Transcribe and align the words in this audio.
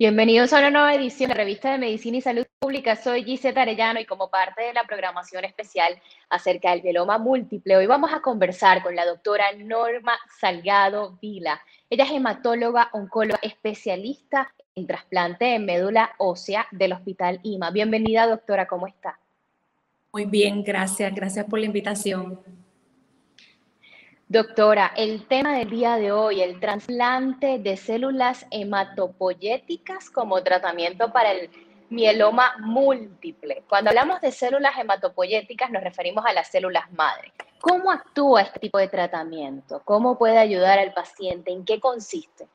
Bienvenidos 0.00 0.52
a 0.52 0.60
una 0.60 0.70
nueva 0.70 0.94
edición 0.94 1.28
de 1.28 1.34
la 1.34 1.42
revista 1.42 1.72
de 1.72 1.78
Medicina 1.78 2.18
y 2.18 2.20
Salud 2.20 2.46
Pública. 2.60 2.94
Soy 2.94 3.24
Gisette 3.24 3.58
Arellano 3.58 3.98
y 3.98 4.04
como 4.04 4.30
parte 4.30 4.62
de 4.62 4.72
la 4.72 4.84
programación 4.84 5.44
especial 5.44 6.00
acerca 6.30 6.70
del 6.70 6.84
mieloma 6.84 7.18
múltiple, 7.18 7.76
hoy 7.76 7.86
vamos 7.86 8.12
a 8.14 8.20
conversar 8.20 8.80
con 8.84 8.94
la 8.94 9.04
doctora 9.04 9.46
Norma 9.58 10.16
Salgado 10.38 11.18
Vila. 11.20 11.60
Ella 11.90 12.04
es 12.04 12.12
hematóloga, 12.12 12.90
oncóloga, 12.92 13.40
especialista 13.42 14.54
en 14.76 14.86
trasplante 14.86 15.46
de 15.46 15.58
médula 15.58 16.14
ósea 16.18 16.68
del 16.70 16.92
Hospital 16.92 17.40
IMA. 17.42 17.72
Bienvenida, 17.72 18.28
doctora, 18.28 18.68
¿cómo 18.68 18.86
está? 18.86 19.18
Muy 20.12 20.26
bien, 20.26 20.62
gracias. 20.62 21.12
Gracias 21.12 21.44
por 21.46 21.58
la 21.58 21.66
invitación. 21.66 22.40
Doctora, 24.30 24.92
el 24.94 25.26
tema 25.26 25.56
del 25.56 25.70
día 25.70 25.96
de 25.96 26.12
hoy, 26.12 26.42
el 26.42 26.60
trasplante 26.60 27.58
de 27.58 27.78
células 27.78 28.44
hematopoyéticas 28.50 30.10
como 30.10 30.42
tratamiento 30.42 31.10
para 31.14 31.32
el 31.32 31.48
mieloma 31.88 32.52
múltiple. 32.58 33.62
Cuando 33.66 33.88
hablamos 33.88 34.20
de 34.20 34.30
células 34.30 34.76
hematopoyéticas 34.76 35.70
nos 35.70 35.82
referimos 35.82 36.26
a 36.26 36.34
las 36.34 36.48
células 36.48 36.92
madre. 36.92 37.32
¿Cómo 37.58 37.90
actúa 37.90 38.42
este 38.42 38.60
tipo 38.60 38.76
de 38.76 38.88
tratamiento? 38.88 39.80
¿Cómo 39.86 40.18
puede 40.18 40.36
ayudar 40.36 40.78
al 40.78 40.92
paciente? 40.92 41.50
¿En 41.50 41.64
qué 41.64 41.80
consiste? 41.80 42.46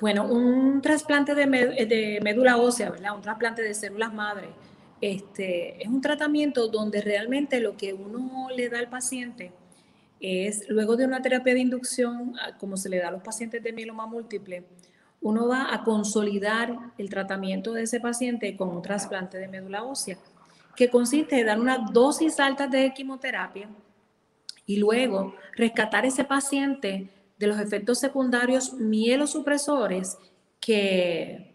Bueno, 0.00 0.24
un 0.24 0.82
trasplante 0.82 1.36
de, 1.36 2.18
médula 2.20 2.56
ósea, 2.56 2.90
¿verdad? 2.90 3.14
Un 3.14 3.22
trasplante 3.22 3.62
de 3.62 3.72
células 3.72 4.12
madre. 4.12 4.48
Este, 5.00 5.80
es 5.80 5.86
un 5.86 6.00
tratamiento 6.00 6.66
donde 6.66 7.02
realmente 7.02 7.60
lo 7.60 7.76
que 7.76 7.92
uno 7.92 8.48
le 8.50 8.68
da 8.68 8.80
al 8.80 8.88
paciente 8.88 9.52
es, 10.24 10.68
luego 10.70 10.96
de 10.96 11.04
una 11.04 11.20
terapia 11.20 11.52
de 11.52 11.60
inducción, 11.60 12.34
ah, 12.40 12.56
como 12.56 12.78
se 12.78 12.88
le 12.88 12.98
da 12.98 13.08
a 13.08 13.10
los 13.10 13.22
pacientes 13.22 13.62
de 13.62 13.72
mieloma 13.72 14.06
múltiple, 14.06 14.64
uno 15.20 15.48
va 15.48 15.72
a 15.72 15.84
consolidar 15.84 16.92
el 16.96 17.10
tratamiento 17.10 17.72
de 17.72 17.82
ese 17.82 18.00
paciente 18.00 18.56
con 18.56 18.70
un 18.70 18.80
trasplante 18.80 19.38
de 19.38 19.48
médula 19.48 19.84
ósea, 19.84 20.16
que 20.76 20.88
consiste 20.88 21.40
en 21.40 21.46
dar 21.46 21.60
una 21.60 21.78
dosis 21.78 22.40
alta 22.40 22.66
de 22.66 22.92
quimioterapia 22.94 23.68
y 24.66 24.78
luego 24.78 25.34
rescatar 25.56 26.06
ese 26.06 26.24
paciente 26.24 27.08
de 27.38 27.46
los 27.46 27.58
efectos 27.60 27.98
secundarios 27.98 28.72
mielosupresores 28.74 30.16
que, 30.58 31.54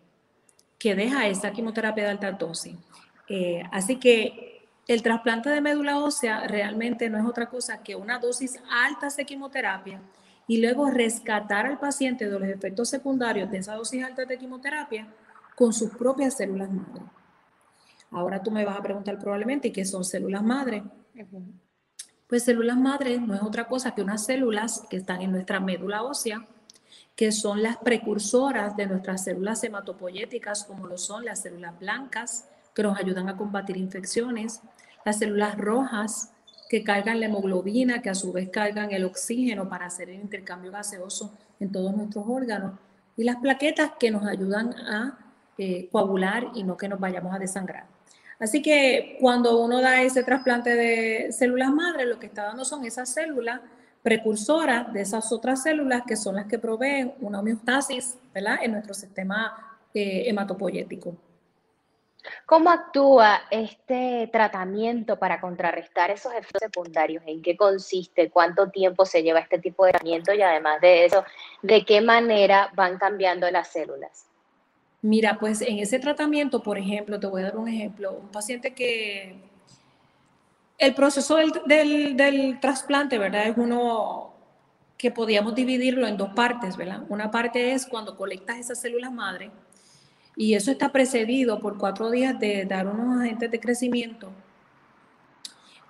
que 0.77 0.95
deja 0.95 1.27
esa 1.27 1.51
quimioterapia 1.51 2.03
de 2.03 2.09
alta 2.11 2.31
dosis. 2.33 2.75
Eh, 3.27 3.63
así 3.71 3.97
que 3.97 4.48
el 4.89 5.03
trasplante 5.03 5.51
de 5.51 5.61
médula 5.61 5.99
ósea 5.99 6.47
realmente 6.47 7.11
no 7.11 7.19
es 7.19 7.25
otra 7.25 7.47
cosa 7.47 7.83
que 7.83 7.95
una 7.95 8.17
dosis 8.17 8.59
alta 8.71 9.07
de 9.15 9.23
quimioterapia 9.23 10.01
y 10.47 10.59
luego 10.59 10.89
rescatar 10.89 11.67
al 11.67 11.77
paciente 11.77 12.27
de 12.27 12.39
los 12.39 12.49
efectos 12.49 12.89
secundarios 12.89 13.51
de 13.51 13.59
esa 13.59 13.75
dosis 13.75 14.03
alta 14.03 14.25
de 14.25 14.39
quimioterapia 14.39 15.07
con 15.55 15.73
sus 15.73 15.91
propias 15.91 16.37
células 16.37 16.71
madre. 16.71 17.03
Ahora 18.09 18.41
tú 18.41 18.49
me 18.49 18.65
vas 18.65 18.79
a 18.79 18.81
preguntar 18.81 19.19
probablemente 19.19 19.71
qué 19.71 19.85
son 19.85 20.03
células 20.03 20.41
madre. 20.41 20.81
Pues 22.25 22.43
células 22.43 22.77
madre 22.77 23.19
no 23.19 23.35
es 23.35 23.43
otra 23.43 23.67
cosa 23.67 23.93
que 23.93 24.01
unas 24.01 24.25
células 24.25 24.85
que 24.89 24.97
están 24.97 25.21
en 25.21 25.31
nuestra 25.31 25.59
médula 25.59 26.01
ósea, 26.01 26.47
que 27.15 27.31
son 27.31 27.61
las 27.61 27.77
precursoras 27.77 28.75
de 28.75 28.87
nuestras 28.87 29.23
células 29.23 29.63
hematopoyéticas, 29.63 30.63
como 30.63 30.87
lo 30.87 30.97
son 30.97 31.25
las 31.25 31.43
células 31.43 31.77
blancas, 31.77 32.49
que 32.73 32.83
nos 32.83 32.97
ayudan 32.97 33.29
a 33.29 33.37
combatir 33.37 33.77
infecciones, 33.77 34.61
las 35.05 35.19
células 35.19 35.57
rojas 35.57 36.31
que 36.69 36.83
cargan 36.83 37.19
la 37.19 37.25
hemoglobina, 37.25 38.01
que 38.01 38.09
a 38.09 38.15
su 38.15 38.31
vez 38.31 38.49
cargan 38.49 38.91
el 38.91 39.05
oxígeno 39.05 39.67
para 39.67 39.87
hacer 39.87 40.09
el 40.09 40.21
intercambio 40.21 40.71
gaseoso 40.71 41.33
en 41.59 41.71
todos 41.71 41.95
nuestros 41.95 42.25
órganos, 42.27 42.73
y 43.17 43.23
las 43.23 43.37
plaquetas 43.37 43.93
que 43.99 44.11
nos 44.11 44.25
ayudan 44.25 44.73
a 44.73 45.17
eh, 45.57 45.89
coagular 45.91 46.47
y 46.53 46.63
no 46.63 46.77
que 46.77 46.87
nos 46.87 46.99
vayamos 46.99 47.35
a 47.35 47.39
desangrar. 47.39 47.85
Así 48.39 48.61
que 48.61 49.17
cuando 49.19 49.61
uno 49.61 49.81
da 49.81 50.01
ese 50.01 50.23
trasplante 50.23 50.73
de 50.75 51.33
células 51.33 51.73
madre, 51.73 52.05
lo 52.05 52.17
que 52.17 52.27
está 52.27 52.43
dando 52.43 52.63
son 52.63 52.85
esas 52.85 53.09
células 53.09 53.59
precursoras 54.01 54.93
de 54.93 55.01
esas 55.01 55.31
otras 55.33 55.63
células 55.63 56.03
que 56.07 56.15
son 56.15 56.35
las 56.35 56.45
que 56.45 56.57
proveen 56.57 57.13
una 57.19 57.41
homeostasis 57.41 58.17
¿verdad? 58.33 58.59
en 58.61 58.71
nuestro 58.71 58.93
sistema 58.93 59.77
eh, 59.93 60.23
hematopoyético. 60.29 61.17
¿Cómo 62.45 62.69
actúa 62.69 63.41
este 63.49 64.29
tratamiento 64.31 65.17
para 65.17 65.39
contrarrestar 65.39 66.11
esos 66.11 66.33
efectos 66.33 66.61
secundarios? 66.61 67.23
¿En 67.25 67.41
qué 67.41 67.55
consiste? 67.55 68.29
¿Cuánto 68.29 68.69
tiempo 68.69 69.05
se 69.05 69.23
lleva 69.23 69.39
este 69.39 69.59
tipo 69.59 69.85
de 69.85 69.91
tratamiento? 69.91 70.33
Y 70.33 70.41
además 70.41 70.81
de 70.81 71.05
eso, 71.05 71.23
¿de 71.61 71.85
qué 71.85 72.01
manera 72.01 72.71
van 72.75 72.97
cambiando 72.97 73.49
las 73.49 73.69
células? 73.69 74.25
Mira, 75.01 75.37
pues 75.39 75.61
en 75.61 75.79
ese 75.79 75.97
tratamiento, 75.99 76.61
por 76.61 76.77
ejemplo, 76.77 77.19
te 77.19 77.27
voy 77.27 77.41
a 77.41 77.45
dar 77.45 77.57
un 77.57 77.69
ejemplo, 77.69 78.11
un 78.11 78.29
paciente 78.29 78.73
que 78.73 79.35
el 80.77 80.93
proceso 80.93 81.37
del, 81.65 82.17
del 82.17 82.59
trasplante, 82.59 83.17
¿verdad? 83.17 83.47
Es 83.47 83.57
uno 83.57 84.33
que 84.97 85.11
podíamos 85.11 85.55
dividirlo 85.55 86.05
en 86.05 86.17
dos 86.17 86.33
partes, 86.33 86.75
¿verdad? 86.75 87.03
Una 87.07 87.31
parte 87.31 87.71
es 87.71 87.85
cuando 87.85 88.17
colectas 88.17 88.57
esas 88.57 88.81
células 88.81 89.13
madre, 89.13 89.51
y 90.39 90.53
eso 90.53 90.71
está 90.71 90.93
precedido 90.93 91.59
por 91.59 91.77
cuatro 91.77 92.09
días 92.09 92.39
de 92.39 92.63
dar 92.63 92.87
unos 92.87 93.19
agentes 93.19 93.51
de 93.51 93.59
crecimiento. 93.59 94.31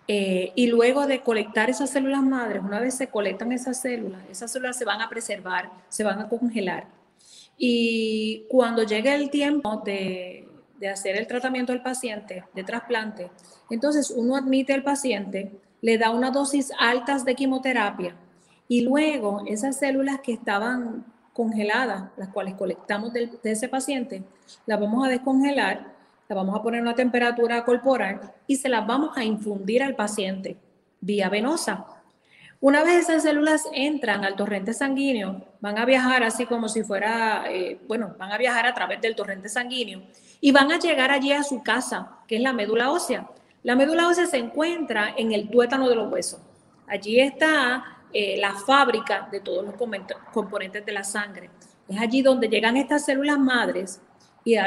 Eh, 0.08 0.52
y 0.56 0.66
luego 0.66 1.06
de 1.06 1.22
colectar 1.22 1.70
esas 1.70 1.92
células 1.92 2.24
madres, 2.24 2.64
una 2.64 2.80
vez 2.80 2.96
se 2.96 3.10
colectan 3.10 3.52
esas 3.52 3.80
células, 3.80 4.24
esas 4.28 4.52
células 4.52 4.76
se 4.76 4.86
van 4.86 5.02
a 5.02 5.08
preservar, 5.08 5.70
se 5.88 6.04
van 6.04 6.18
a 6.20 6.28
congelar. 6.28 6.88
Y 7.60 8.48
cuando 8.50 8.82
llegue 8.82 9.14
el 9.14 9.30
tiempo 9.30 9.84
de, 9.86 10.48
de 10.80 10.90
hacer 10.90 11.16
el 11.16 11.28
tratamiento 11.28 11.72
del 11.72 11.84
paciente, 11.84 12.44
de 12.56 12.64
trasplante, 12.64 13.30
entonces 13.70 14.10
uno 14.10 14.36
admite 14.36 14.74
al 14.74 14.82
paciente, 14.82 15.52
le 15.80 16.00
da 16.00 16.10
una 16.10 16.32
dosis 16.32 16.72
altas 16.80 17.24
de 17.24 17.36
quimioterapia 17.36 18.16
y 18.68 18.82
luego 18.82 19.44
esas 19.46 19.78
células 19.78 20.22
que 20.22 20.34
estaban 20.34 21.06
congeladas, 21.40 22.10
las 22.18 22.28
cuales 22.28 22.56
colectamos 22.56 23.14
de, 23.14 23.30
ese 23.44 23.70
paciente, 23.70 24.24
las 24.66 24.78
vamos 24.78 25.08
a 25.08 25.10
descongelar, 25.10 25.86
las 26.28 26.36
vamos 26.36 26.54
a 26.54 26.62
poner 26.62 26.82
a 26.82 26.84
una 26.84 26.96
temperatura 26.96 27.64
corporal 27.64 28.20
y 28.46 28.58
se 28.58 28.68
las 28.68 28.86
vamos 28.86 29.16
a 29.16 29.24
infundir 29.24 29.82
al 29.82 29.96
paciente 29.96 30.58
vía 31.00 31.30
venosa. 31.30 31.86
Una 32.60 32.84
vez 32.84 33.08
esas 33.08 33.24
células 33.24 33.64
entran 33.72 34.26
al 34.26 34.36
torrente 34.36 34.74
sanguíneo, 34.74 35.46
van 35.62 35.78
a 35.78 35.86
viajar 35.86 36.24
así 36.24 36.46
como 36.46 36.68
si 36.68 36.84
fuera, 36.84 37.46
eh, 37.48 37.80
bueno, 37.88 38.14
van 38.20 38.34
a 38.34 38.38
viajar 38.38 38.66
a 38.66 38.74
través 38.74 39.00
del 39.00 39.16
torrente 39.16 39.48
sanguíneo 39.48 40.02
y 40.42 40.52
van 40.52 40.74
a 40.74 40.78
llegar 40.78 41.10
allí 41.10 41.32
a 41.32 41.44
su 41.44 41.64
casa, 41.64 42.18
que 42.28 42.36
es 42.36 42.42
la 42.42 42.52
médula 42.52 42.92
ósea. 42.92 43.30
La 43.64 43.78
médula 43.78 44.10
ósea 44.10 44.26
se 44.26 44.40
encuentra 44.40 45.14
en 45.16 45.32
el 45.32 45.50
tuétano 45.50 45.88
de 45.88 45.96
los 45.96 46.12
huesos. 46.12 46.42
Allí 46.86 47.22
está 47.22 47.99
eh, 48.14 48.38
la 48.38 48.54
fábrica 48.56 49.28
de 49.32 49.40
todos 49.40 49.66
los 49.66 49.76
componentes 50.34 50.86
de 50.86 50.92
la 50.92 51.04
sangre. 51.04 51.50
Es 51.88 52.00
allí 52.00 52.22
donde 52.22 52.48
llegan 52.48 52.78
estas 52.78 53.06
células 53.06 53.40
madres 53.40 54.02
y, 54.44 54.58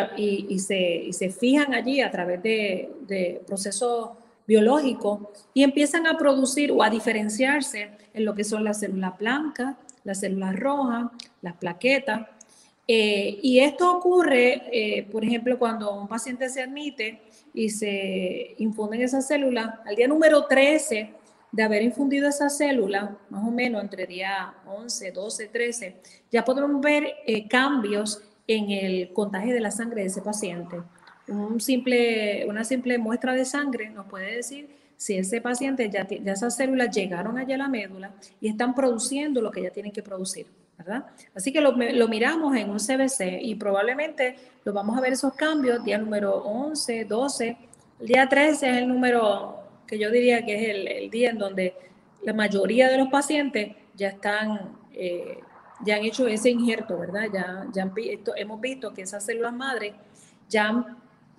y, 0.49 0.59
se, 0.59 1.09
se, 1.13 1.31
fijan 1.31 1.75
allí 1.75 2.01
a 2.01 2.11
través 2.11 2.43
de, 2.43 2.91
de, 3.07 3.43
procesos 3.47 4.11
biológicos 4.47 5.21
y 5.55 5.63
empiezan 5.63 6.07
a 6.07 6.17
producir 6.17 6.71
o 6.73 6.83
a 6.83 6.91
diferenciarse 6.91 7.91
en 8.13 8.25
lo 8.25 8.35
que 8.35 8.45
son 8.45 8.65
las 8.65 8.81
células 8.81 9.19
blancas, 9.19 9.77
las 10.05 10.21
células 10.21 10.55
rojas, 10.57 11.07
las 11.41 11.57
plaquetas. 11.57 12.29
Eh, 12.87 13.39
y 13.43 13.61
esto 13.61 13.97
ocurre, 13.97 14.63
eh, 14.73 15.05
por 15.11 15.25
ejemplo, 15.25 15.59
cuando 15.59 15.95
un 15.95 16.09
paciente 16.09 16.49
se 16.49 16.63
admite 16.63 17.23
y 17.55 17.71
se 17.71 18.55
infunden 18.59 19.01
esas 19.01 19.27
células, 19.27 19.81
al 19.87 19.97
día 19.97 20.09
número 20.09 20.47
13 20.47 21.22
de 21.53 21.63
haber 21.63 21.83
infundido 21.83 22.29
esa 22.29 22.49
célula, 22.49 23.17
más 23.29 23.47
o 23.47 23.51
menos 23.51 23.83
entre 23.83 24.07
día 24.07 24.55
11, 24.67 25.13
12, 25.13 25.49
13, 25.49 25.97
ya 26.31 26.45
podemos 26.45 26.81
ver 26.81 27.07
eh, 27.27 27.47
cambios 27.47 28.23
en 28.47 28.71
el 28.71 29.13
contagio 29.13 29.53
de 29.53 29.61
la 29.61 29.71
sangre 29.71 30.01
de 30.01 30.09
ese 30.09 30.23
paciente. 30.23 30.79
Un 31.29 31.61
simple, 31.61 32.47
una 32.49 32.65
simple 32.65 32.99
muestra 32.99 33.35
de 33.35 33.45
sangre 33.45 33.91
nos 33.91 34.07
puede 34.07 34.37
decir 34.37 34.75
si 34.97 35.19
ese 35.19 35.41
paciente 35.41 35.91
ya, 35.91 36.07
ya 36.09 36.33
esas 36.33 36.57
células 36.57 36.95
llegaron 36.95 37.37
allá 37.37 37.55
a 37.57 37.59
la 37.59 37.69
médula 37.69 38.13
y 38.41 38.49
están 38.49 38.75
produciendo 38.75 39.43
lo 39.43 39.51
que 39.51 39.63
ya 39.63 39.71
tienen 39.71 39.93
que 39.93 40.03
producir. 40.03 40.47
¿verdad? 40.79 41.05
Así 41.35 41.53
que 41.53 41.61
lo, 41.61 41.73
lo, 41.73 42.09
miramos 42.09 42.57
en 42.57 42.71
un 42.71 42.79
CBC 42.79 43.41
y 43.43 43.55
probablemente 43.55 44.37
lo 44.65 44.73
vamos 44.73 44.97
a 44.97 45.01
ver 45.01 45.13
esos 45.13 45.35
cambios 45.35 45.85
día 45.85 45.99
número 45.99 46.39
11, 46.39 47.05
12, 47.05 47.57
el 48.01 48.07
día 48.07 48.29
13 48.29 48.71
es 48.71 48.77
el 48.79 48.89
número 48.89 49.62
que 49.93 49.99
yo 49.99 50.11
diría 50.11 50.43
que 50.43 50.55
es 50.55 50.89
el, 50.89 51.11
día 51.11 51.29
en 51.29 51.37
donde 51.37 51.75
la 52.23 52.33
mayoría 52.33 52.89
de 52.89 52.97
los 52.97 53.09
pacientes 53.09 53.77
ya 53.95 54.09
están, 54.09 54.75
eh, 54.95 55.39
ya 55.85 55.97
han 55.97 56.05
hecho 56.05 56.27
ese 56.27 56.49
injerto, 56.49 56.99
¿verdad? 56.99 57.27
Ya, 57.31 57.67
ya 57.75 57.93
hemos 58.37 58.59
visto 58.59 58.95
que 58.95 59.03
esas 59.03 59.23
células 59.23 59.53
madres 59.53 59.93
ya 60.49 60.69
han 60.69 60.97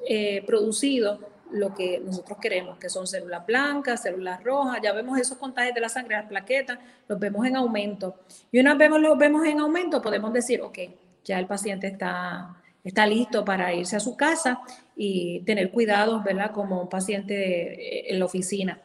eh, 0.08 0.44
producido 0.46 1.20
lo 1.50 1.74
que 1.74 2.00
nosotros 2.06 2.38
queremos, 2.40 2.78
que 2.78 2.90
son 2.90 3.08
células 3.08 3.44
blancas, 3.44 4.04
células 4.04 4.44
rojas, 4.44 4.80
ya 4.84 4.94
vemos 4.94 5.18
esos 5.18 5.40
contagios 5.40 5.74
de 5.74 5.82
la 5.82 5.90
sangre, 5.90 6.16
las 6.18 6.28
plaquetas, 6.28 6.78
los 7.08 7.18
vemos 7.20 7.48
en 7.48 7.56
aumento. 7.56 8.20
Y 8.52 8.60
una 8.60 8.76
vez 8.76 8.92
los 8.92 9.18
vemos 9.18 9.48
en 9.48 9.62
aumento, 9.62 10.00
podemos 10.00 10.32
decir, 10.32 10.62
ok, 10.62 10.78
ya 11.24 11.40
el 11.40 11.48
paciente 11.48 11.88
está, 11.88 12.56
está 12.84 13.06
listo 13.08 13.46
para 13.46 13.74
irse 13.74 13.96
a 13.96 14.00
su 14.00 14.16
casa 14.16 14.62
y 14.96 15.42
tener 15.42 15.72
cuidados, 15.72 16.24
¿verdad? 16.24 16.52
Como 16.52 16.82
un 16.82 16.90
paciente 16.90 18.12
en 18.12 18.20
la 18.20 18.26
oficina. 18.26 18.82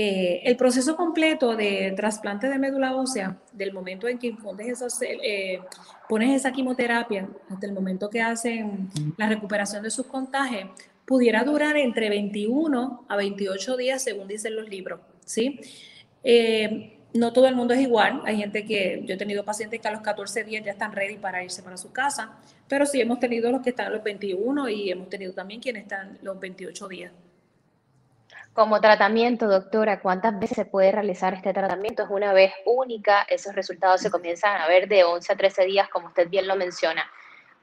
Eh, 0.00 0.42
el 0.48 0.56
proceso 0.56 0.94
completo 0.94 1.56
de 1.56 1.92
trasplante 1.96 2.48
de 2.48 2.56
médula 2.56 2.94
ósea, 2.94 3.36
del 3.52 3.72
momento 3.72 4.06
en 4.06 4.16
que 4.20 4.28
eh, 4.28 5.60
pones 6.08 6.36
esa 6.36 6.52
quimioterapia, 6.52 7.28
hasta 7.50 7.66
el 7.66 7.72
momento 7.72 8.08
que 8.08 8.22
hacen 8.22 8.88
la 9.16 9.28
recuperación 9.28 9.82
de 9.82 9.90
sus 9.90 10.06
contagios, 10.06 10.70
pudiera 11.04 11.42
durar 11.42 11.76
entre 11.76 12.10
21 12.10 13.06
a 13.08 13.16
28 13.16 13.76
días, 13.76 14.00
según 14.00 14.28
dicen 14.28 14.54
los 14.54 14.68
libros, 14.68 15.00
¿sí? 15.24 15.58
Eh, 16.22 16.97
no 17.18 17.32
todo 17.32 17.48
el 17.48 17.56
mundo 17.56 17.74
es 17.74 17.80
igual. 17.80 18.22
Hay 18.24 18.36
gente 18.36 18.64
que, 18.64 19.02
yo 19.04 19.14
he 19.14 19.18
tenido 19.18 19.44
pacientes 19.44 19.80
que 19.80 19.88
a 19.88 19.90
los 19.90 20.00
14 20.00 20.44
días 20.44 20.64
ya 20.64 20.72
están 20.72 20.92
ready 20.92 21.16
para 21.16 21.42
irse 21.42 21.62
para 21.62 21.76
su 21.76 21.92
casa, 21.92 22.36
pero 22.68 22.86
sí 22.86 23.00
hemos 23.00 23.18
tenido 23.18 23.50
los 23.50 23.62
que 23.62 23.70
están 23.70 23.86
a 23.86 23.90
los 23.90 24.02
21 24.02 24.68
y 24.68 24.90
hemos 24.90 25.08
tenido 25.08 25.32
también 25.32 25.60
quienes 25.60 25.82
están 25.82 26.18
los 26.22 26.38
28 26.38 26.88
días. 26.88 27.12
Como 28.52 28.80
tratamiento, 28.80 29.46
doctora, 29.46 30.00
¿cuántas 30.00 30.38
veces 30.38 30.56
se 30.56 30.64
puede 30.64 30.90
realizar 30.90 31.32
este 31.32 31.52
tratamiento? 31.52 32.02
¿Es 32.02 32.10
una 32.10 32.32
vez 32.32 32.52
única? 32.66 33.22
Esos 33.22 33.54
resultados 33.54 34.00
se 34.00 34.10
comienzan 34.10 34.60
a 34.60 34.66
ver 34.66 34.88
de 34.88 35.04
11 35.04 35.32
a 35.32 35.36
13 35.36 35.64
días, 35.64 35.88
como 35.88 36.08
usted 36.08 36.28
bien 36.28 36.48
lo 36.48 36.56
menciona. 36.56 37.04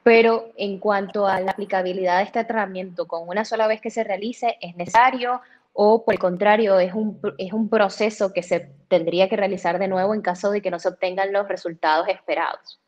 Pero 0.02 0.52
en 0.56 0.78
cuanto 0.78 1.26
a 1.26 1.40
la 1.40 1.50
aplicabilidad 1.50 2.18
de 2.18 2.24
este 2.24 2.44
tratamiento, 2.44 3.06
con 3.06 3.28
una 3.28 3.44
sola 3.44 3.66
vez 3.66 3.80
que 3.80 3.90
se 3.90 4.04
realice, 4.04 4.56
¿es 4.60 4.74
necesario 4.76 5.42
o 5.78 6.04
por 6.04 6.14
el 6.14 6.18
contrario, 6.18 6.78
es 6.78 6.94
un, 6.94 7.20
es 7.36 7.52
un 7.52 7.68
proceso 7.68 8.32
que 8.32 8.42
se 8.42 8.70
tendría 8.88 9.28
que 9.28 9.36
realizar 9.36 9.78
de 9.78 9.88
nuevo 9.88 10.14
en 10.14 10.22
caso 10.22 10.50
de 10.50 10.62
que 10.62 10.70
no 10.70 10.78
se 10.78 10.88
obtengan 10.88 11.32
los 11.34 11.46
resultados 11.48 12.08
esperados? 12.08 12.80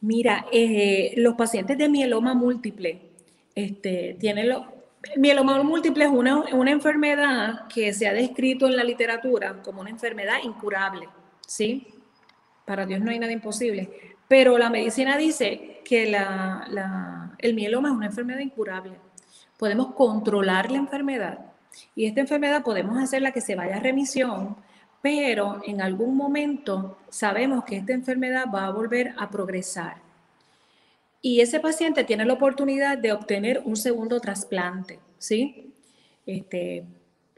Mira, 0.00 0.44
eh, 0.52 1.14
los 1.16 1.34
pacientes 1.34 1.78
de 1.78 1.88
mieloma 1.88 2.34
múltiple 2.34 3.10
este, 3.54 4.16
tienen 4.18 4.48
lo, 4.48 4.66
mieloma 5.16 5.62
múltiple 5.62 6.04
es 6.04 6.10
una, 6.10 6.44
una, 6.52 6.72
enfermedad 6.72 7.68
que 7.72 7.92
se 7.94 8.08
ha 8.08 8.12
descrito 8.12 8.66
en 8.66 8.76
la 8.76 8.82
literatura 8.82 9.62
como 9.62 9.80
una 9.80 9.90
enfermedad 9.90 10.38
incurable, 10.42 11.08
¿sí? 11.46 11.86
Para 12.64 12.86
Dios 12.86 13.00
no 13.00 13.12
hay 13.12 13.20
nada 13.20 13.32
imposible. 13.32 14.16
Pero 14.26 14.58
la 14.58 14.68
medicina 14.68 15.16
dice 15.16 15.80
que 15.84 16.10
la, 16.10 16.66
la, 16.70 17.36
el 17.38 17.54
mieloma 17.54 17.88
es 17.88 17.94
una 17.94 18.06
enfermedad 18.06 18.40
incurable. 18.40 18.98
Podemos 19.56 19.94
controlar 19.94 20.72
la 20.72 20.78
enfermedad 20.78 21.55
y 21.94 22.06
esta 22.06 22.20
enfermedad 22.20 22.62
podemos 22.62 22.98
hacerla 22.98 23.32
que 23.32 23.40
se 23.40 23.54
vaya 23.54 23.76
a 23.76 23.80
remisión, 23.80 24.56
pero 25.02 25.60
en 25.64 25.80
algún 25.80 26.16
momento 26.16 26.98
sabemos 27.08 27.64
que 27.64 27.76
esta 27.76 27.92
enfermedad 27.92 28.46
va 28.52 28.66
a 28.66 28.70
volver 28.70 29.14
a 29.18 29.30
progresar. 29.30 29.96
Y 31.22 31.40
ese 31.40 31.60
paciente 31.60 32.04
tiene 32.04 32.24
la 32.24 32.34
oportunidad 32.34 32.98
de 32.98 33.12
obtener 33.12 33.62
un 33.64 33.76
segundo 33.76 34.20
trasplante, 34.20 34.98
¿sí? 35.18 35.72
Este, 36.24 36.84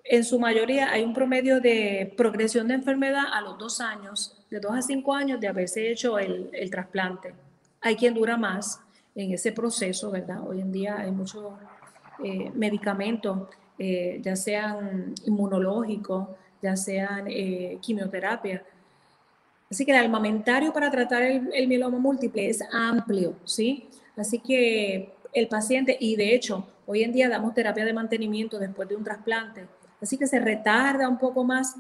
en 0.05 0.25
su 0.25 0.39
mayoría 0.39 0.91
hay 0.91 1.05
un 1.05 1.13
promedio 1.13 1.61
de 1.61 2.13
progresión 2.17 2.69
de 2.69 2.75
enfermedad 2.75 3.25
a 3.33 3.41
los 3.41 3.59
dos 3.59 3.81
años, 3.81 4.37
de 4.51 4.61
dos 4.61 4.73
a 4.75 4.83
cinco 4.83 5.15
años 5.15 5.41
de 5.41 5.49
haberse 5.49 5.91
hecho 5.91 6.19
el, 6.19 6.51
el 6.53 6.71
trasplante. 6.71 7.35
Hay 7.81 7.97
quien 7.97 8.15
dura 8.15 8.37
más 8.37 8.81
en 9.15 9.33
ese 9.33 9.53
proceso, 9.53 10.11
¿verdad? 10.11 10.47
Hoy 10.47 10.61
en 10.61 10.73
día 10.73 10.99
hay 10.99 11.11
muchos 11.11 11.53
eh, 12.25 12.51
medicamentos, 12.55 13.49
eh, 13.79 14.21
ya 14.23 14.37
sean 14.37 15.15
inmunológicos, 15.25 16.29
ya 16.61 16.77
sean 16.77 17.27
eh, 17.29 17.79
quimioterapia. 17.81 18.65
Así 19.71 19.85
que 19.85 19.93
el 19.93 19.99
armamentario 19.99 20.73
para 20.73 20.91
tratar 20.91 21.23
el, 21.23 21.51
el 21.53 21.69
mieloma 21.69 21.99
múltiple 21.99 22.49
es 22.49 22.63
amplio, 22.73 23.35
¿sí? 23.45 23.89
Así 24.17 24.39
que 24.39 25.13
el 25.33 25.49
paciente, 25.49 25.97
y 26.01 26.17
de 26.17 26.35
hecho, 26.35 26.67
hoy 26.87 27.03
en 27.03 27.13
día 27.13 27.29
damos 27.29 27.55
terapia 27.55 27.85
de 27.85 27.93
mantenimiento 27.93 28.59
después 28.59 28.89
de 28.89 28.97
un 28.97 29.05
trasplante, 29.05 29.67
así 30.01 30.17
que 30.17 30.27
se 30.27 30.41
retarda 30.41 31.09
un 31.09 31.19
poco 31.19 31.45
más 31.45 31.77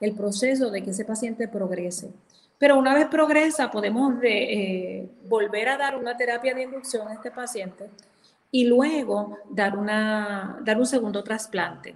el 0.00 0.14
proceso 0.14 0.70
de 0.70 0.82
que 0.82 0.90
ese 0.90 1.04
paciente 1.04 1.48
progrese. 1.48 2.10
Pero 2.58 2.76
una 2.76 2.94
vez 2.94 3.06
progresa, 3.06 3.70
podemos 3.70 4.14
eh, 4.22 5.08
volver 5.28 5.68
a 5.68 5.76
dar 5.76 5.96
una 5.96 6.16
terapia 6.16 6.54
de 6.54 6.62
inducción 6.62 7.06
a 7.06 7.14
este 7.14 7.30
paciente 7.30 7.88
y 8.50 8.64
luego 8.66 9.38
dar, 9.50 9.76
una, 9.76 10.58
dar 10.64 10.78
un 10.78 10.86
segundo 10.86 11.22
trasplante. 11.22 11.94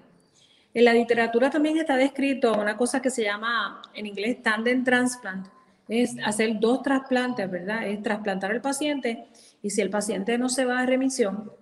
En 0.75 0.85
la 0.85 0.95
literatura 0.95 1.51
también 1.51 1.77
está 1.77 1.97
descrito 1.97 2.53
una 2.55 2.77
cosa 2.77 3.01
que 3.03 3.11
se 3.11 3.25
llama 3.25 3.83
en 3.95 4.07
inglés 4.07 4.43
tandem 4.43 4.85
transplant, 4.85 5.47
es 5.89 6.17
hacer 6.25 6.59
dos 6.59 6.83
trasplantes, 6.83 7.51
¿verdad? 7.51 7.87
Es 7.87 8.03
trasplantar 8.03 8.51
al 8.51 8.63
paciente 8.63 9.27
y 9.61 9.71
si 9.71 9.81
el 9.81 9.91
paciente 9.91 10.39
no 10.39 10.49
se 10.49 10.65
va 10.65 10.81
a 10.81 10.87
remisión, 10.87 11.53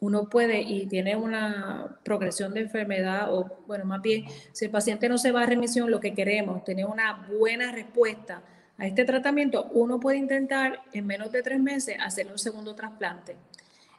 uno 0.00 0.28
puede 0.28 0.60
y 0.62 0.86
tiene 0.86 1.14
una 1.14 1.98
progresión 2.04 2.54
de 2.54 2.60
enfermedad, 2.60 3.32
o 3.32 3.58
bueno, 3.66 3.84
más 3.84 4.02
bien, 4.02 4.24
si 4.52 4.64
el 4.64 4.70
paciente 4.70 5.08
no 5.08 5.16
se 5.16 5.30
va 5.30 5.42
a 5.42 5.46
remisión, 5.46 5.90
lo 5.90 6.00
que 6.00 6.14
queremos, 6.14 6.64
tener 6.64 6.86
una 6.86 7.28
buena 7.38 7.70
respuesta 7.70 8.42
a 8.78 8.86
este 8.86 9.04
tratamiento, 9.04 9.68
uno 9.72 10.00
puede 10.00 10.16
intentar 10.16 10.82
en 10.92 11.06
menos 11.06 11.30
de 11.30 11.42
tres 11.42 11.60
meses 11.60 11.96
hacer 12.00 12.26
un 12.26 12.38
segundo 12.38 12.74
trasplante. 12.74 13.36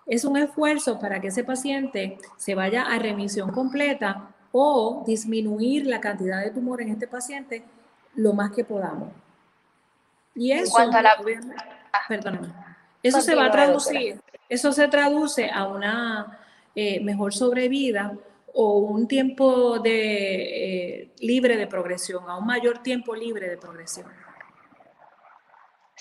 Es 0.05 0.25
un 0.25 0.37
esfuerzo 0.37 0.99
para 0.99 1.21
que 1.21 1.27
ese 1.27 1.43
paciente 1.43 2.17
se 2.37 2.55
vaya 2.55 2.83
a 2.83 2.99
remisión 2.99 3.51
completa 3.51 4.29
o 4.51 5.03
disminuir 5.05 5.87
la 5.87 6.01
cantidad 6.01 6.41
de 6.41 6.51
tumor 6.51 6.81
en 6.81 6.89
este 6.89 7.07
paciente 7.07 7.63
lo 8.15 8.33
más 8.33 8.51
que 8.51 8.63
podamos. 8.63 9.09
Y 10.35 10.51
eso, 10.51 10.77
eso 13.01 13.21
se 13.21 13.35
va 13.35 13.45
a 13.45 13.51
traducir, 13.51 14.19
eso 14.49 14.71
se 14.71 14.87
traduce 14.87 15.49
a 15.49 15.67
una 15.67 16.39
eh, 16.75 16.99
mejor 17.01 17.33
sobrevida 17.33 18.15
o 18.53 18.79
un 18.79 19.07
tiempo 19.07 19.79
de, 19.79 21.01
eh, 21.01 21.11
libre 21.19 21.57
de 21.57 21.67
progresión, 21.67 22.29
a 22.29 22.37
un 22.37 22.45
mayor 22.45 22.79
tiempo 22.79 23.15
libre 23.15 23.49
de 23.49 23.57
progresión. 23.57 24.07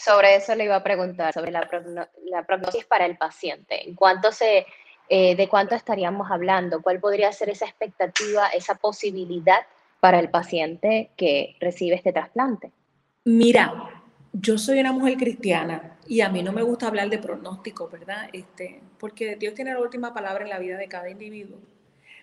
Sobre 0.02 0.34
eso 0.34 0.54
le 0.56 0.64
iba 0.64 0.74
a 0.74 0.82
preguntar, 0.82 1.32
sobre 1.32 1.52
la, 1.52 1.68
prognosis 1.68 2.84
para 2.86 3.06
el 3.06 3.16
paciente. 3.16 3.88
¿En 3.88 3.94
cuánto 3.94 4.32
se, 4.32 4.66
eh, 5.08 5.36
¿De 5.36 5.48
cuánto 5.48 5.76
estaríamos 5.76 6.28
hablando? 6.28 6.82
¿Cuál 6.82 6.98
podría 6.98 7.30
ser 7.30 7.50
esa 7.50 7.66
expectativa, 7.66 8.48
esa 8.48 8.74
posibilidad 8.74 9.60
para 10.00 10.18
el 10.18 10.28
paciente 10.28 11.10
que 11.16 11.54
recibe 11.60 11.94
este 11.94 12.12
trasplante? 12.12 12.72
Mira, 13.24 13.90
yo 14.32 14.58
soy 14.58 14.80
una 14.80 14.90
mujer 14.90 15.16
cristiana 15.18 15.96
y 16.08 16.20
a 16.20 16.28
mí 16.28 16.42
no 16.42 16.50
me 16.50 16.62
gusta 16.62 16.88
hablar 16.88 17.08
de 17.08 17.18
pronóstico, 17.18 17.88
¿verdad? 17.88 18.28
Este, 18.32 18.82
porque 18.98 19.36
Dios 19.36 19.54
tiene 19.54 19.72
la 19.72 19.80
última 19.80 20.12
palabra 20.12 20.42
en 20.42 20.50
la 20.50 20.58
vida 20.58 20.78
de 20.78 20.88
cada 20.88 21.08
individuo. 21.10 21.58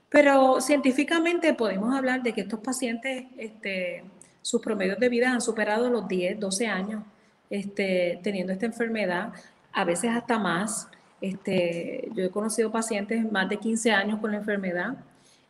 Pero 0.09 0.59
científicamente 0.59 1.53
podemos 1.53 1.95
hablar 1.95 2.23
de 2.23 2.33
que 2.33 2.41
estos 2.41 2.59
pacientes, 2.59 3.27
este, 3.37 4.03
sus 4.41 4.61
promedios 4.61 4.99
de 4.99 5.07
vida 5.07 5.31
han 5.31 5.39
superado 5.39 5.89
los 5.89 6.09
10, 6.09 6.41
12 6.41 6.67
años 6.67 7.03
este, 7.49 8.19
teniendo 8.23 8.53
esta 8.53 8.65
enfermedad, 8.65 9.33
a 9.71 9.83
veces 9.83 10.11
hasta 10.11 10.39
más. 10.39 10.87
Este, 11.21 12.09
yo 12.13 12.23
he 12.23 12.29
conocido 12.29 12.71
pacientes 12.71 13.29
más 13.31 13.49
de 13.49 13.57
15 13.57 13.91
años 13.91 14.19
con 14.19 14.31
la 14.31 14.37
enfermedad. 14.37 14.97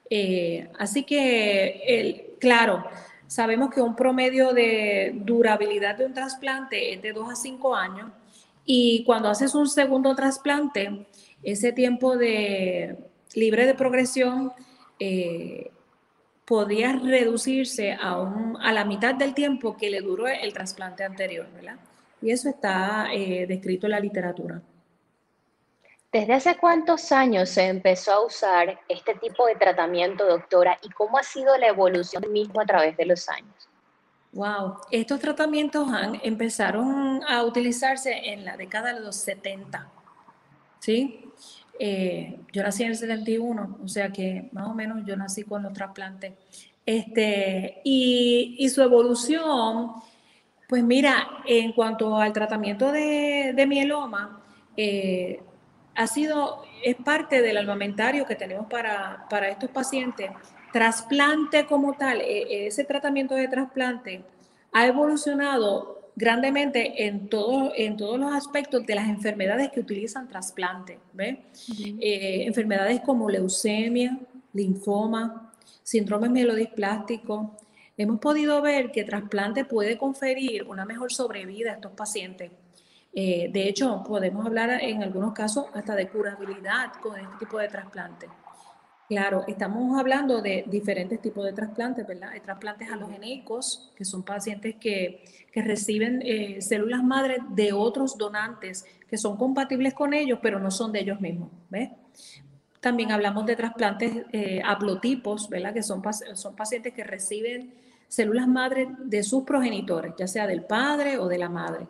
Eh, 0.09 0.69
así 0.79 1.03
que, 1.03 2.35
claro, 2.39 2.83
sabemos 3.27 3.69
que 3.73 3.81
un 3.81 3.95
promedio 3.95 4.53
de 4.53 5.13
durabilidad 5.15 5.95
de 5.97 6.05
un 6.05 6.13
trasplante 6.13 6.93
es 6.93 7.01
de 7.01 7.13
2 7.13 7.31
a 7.31 7.35
5 7.35 7.75
años 7.75 8.11
y 8.65 9.03
cuando 9.03 9.29
haces 9.29 9.55
un 9.55 9.67
segundo 9.67 10.15
trasplante, 10.15 11.05
ese 11.43 11.71
tiempo 11.71 12.17
de 12.17 12.97
libre 13.33 13.65
de 13.65 13.73
progresión 13.75 14.51
eh, 14.99 15.71
podría 16.45 16.93
reducirse 16.93 17.93
a, 17.93 18.31
a, 18.61 18.73
la 18.73 18.85
mitad 18.85 19.15
del 19.15 19.33
tiempo 19.33 19.77
que 19.77 19.89
le 19.89 20.01
duró 20.01 20.27
el 20.27 20.51
trasplante 20.53 21.03
anterior, 21.03 21.47
¿verdad? 21.53 21.77
Y 22.21 22.31
eso 22.31 22.49
está 22.49 23.13
eh, 23.13 23.45
descrito 23.47 23.87
en 23.87 23.91
la 23.91 23.99
literatura. 23.99 24.61
¿Desde 26.11 26.33
hace 26.33 26.57
cuántos 26.57 27.11
años 27.11 27.49
se 27.49 27.67
empezó 27.67 28.11
a 28.13 28.25
usar 28.25 28.79
este 28.87 29.13
tipo 29.15 29.45
de 29.45 29.55
tratamiento, 29.55 30.25
doctora, 30.25 30.79
y 30.81 30.89
cómo 30.89 31.17
ha 31.17 31.23
sido 31.23 31.55
la 31.57 31.67
evolución 31.67 32.23
mismo 32.31 32.59
a 32.59 32.65
través 32.65 32.97
de 32.97 33.05
los 33.05 33.29
años? 33.29 33.69
Wow, 34.31 34.77
estos 34.91 35.19
tratamientos 35.19 35.87
han, 35.91 36.19
empezaron 36.23 37.21
a 37.27 37.43
utilizarse 37.43 38.31
en 38.31 38.45
la 38.45 38.57
década 38.57 38.93
de 38.93 38.99
los 39.01 39.15
70, 39.15 39.87
¿sí? 40.79 41.31
Eh, 41.79 42.39
yo 42.51 42.61
nací 42.61 42.83
en 42.83 42.89
el 42.89 42.97
71, 42.97 43.79
o 43.83 43.87
sea 43.87 44.11
que 44.11 44.49
más 44.51 44.67
o 44.67 44.73
menos 44.73 45.03
yo 45.05 45.15
nací 45.15 45.43
con 45.43 45.63
los 45.63 45.73
trasplantes. 45.73 46.33
Este, 46.85 47.81
y, 47.83 48.67
su 48.69 48.81
evolución, 48.81 49.93
pues 50.69 50.83
mira, 50.83 51.27
en 51.47 51.73
cuanto 51.73 52.15
al 52.17 52.31
tratamiento 52.31 52.91
de, 52.91 53.65
mieloma, 53.67 54.39
eh, 54.77 55.41
ha 55.95 56.05
sido, 56.05 56.61
es 56.83 56.95
parte 56.95 57.41
del 57.41 57.57
armamentario 57.57 58.23
que 58.27 58.35
tenemos 58.35 58.67
para, 58.67 59.25
para 59.31 59.49
estos 59.49 59.71
pacientes. 59.71 60.29
Trasplante 60.71 61.65
como 61.65 61.93
tal, 61.93 62.21
e, 62.21 62.67
ese 62.67 62.83
tratamiento 62.83 63.33
de 63.33 63.47
trasplante 63.47 64.23
ha 64.71 64.85
evolucionado 64.85 66.11
grandemente 66.15 67.03
en, 67.07 67.29
todo, 67.29 67.71
en 67.75 67.97
todos 67.97 68.19
los 68.19 68.31
aspectos 68.31 68.85
de 68.85 68.93
las 68.93 69.09
enfermedades 69.09 69.71
que 69.71 69.79
utilizan 69.79 70.27
trasplante. 70.27 70.99
Eh, 71.17 72.43
enfermedades 72.45 73.01
como 73.01 73.27
leucemia, 73.27 74.19
linfoma, 74.53 75.51
síndrome 75.81 76.29
mielodisplástico. 76.29 77.57
Hemos 77.99 78.21
podido 78.21 78.61
ver 78.61 78.91
que 78.91 79.03
trasplante 79.03 79.65
puede 79.65 79.97
conferir 79.97 80.63
una 80.63 80.85
mejor 80.85 81.11
sobrevida 81.11 81.71
a 81.71 81.73
estos 81.73 81.91
pacientes. 81.91 82.49
Eh, 83.11 83.49
de 83.51 83.67
hecho, 83.67 84.01
podemos 84.07 84.45
hablar 84.45 84.69
en 84.69 85.03
algunos 85.03 85.33
casos 85.33 85.65
hasta 85.73 85.95
de 85.95 86.07
curabilidad 86.07 86.93
con 87.01 87.19
este 87.19 87.35
tipo 87.37 87.59
de 87.59 87.67
trasplante. 87.67 88.29
Claro, 89.09 89.43
estamos 89.49 89.99
hablando 89.99 90.41
de 90.41 90.63
diferentes 90.67 91.21
tipos 91.21 91.43
de 91.43 91.51
trasplantes, 91.51 92.07
¿verdad? 92.07 92.29
Hay 92.29 92.39
trasplantes 92.39 92.89
halogeneicos, 92.89 93.91
que 93.97 94.05
son 94.05 94.23
pacientes 94.23 94.75
que, 94.75 95.21
reciben 95.53 96.21
eh, 96.23 96.61
células 96.61 97.03
madres 97.03 97.39
de 97.49 97.73
otros 97.73 98.17
donantes 98.17 98.85
que 99.09 99.17
son 99.17 99.35
compatibles 99.35 99.93
con 99.93 100.13
ellos, 100.13 100.39
pero 100.41 100.57
no 100.57 100.71
son 100.71 100.93
de 100.93 101.01
ellos 101.01 101.19
mismos, 101.19 101.49
¿ves? 101.69 101.89
También 102.79 103.11
hablamos 103.11 103.45
de 103.45 103.57
trasplantes 103.57 104.23
eh, 104.31 104.61
haplotipos, 104.63 105.49
¿verdad? 105.49 105.73
Que 105.73 105.83
son, 105.83 106.01
son 106.33 106.55
pacientes 106.55 106.93
que 106.93 107.03
reciben 107.03 107.88
células 108.09 108.47
madres 108.47 108.89
de 109.05 109.23
sus 109.23 109.43
progenitores, 109.43 110.13
ya 110.17 110.27
sea 110.27 110.45
del 110.45 110.63
padre 110.63 111.17
o 111.17 111.27
de 111.29 111.37
la 111.37 111.47
madre. 111.47 111.87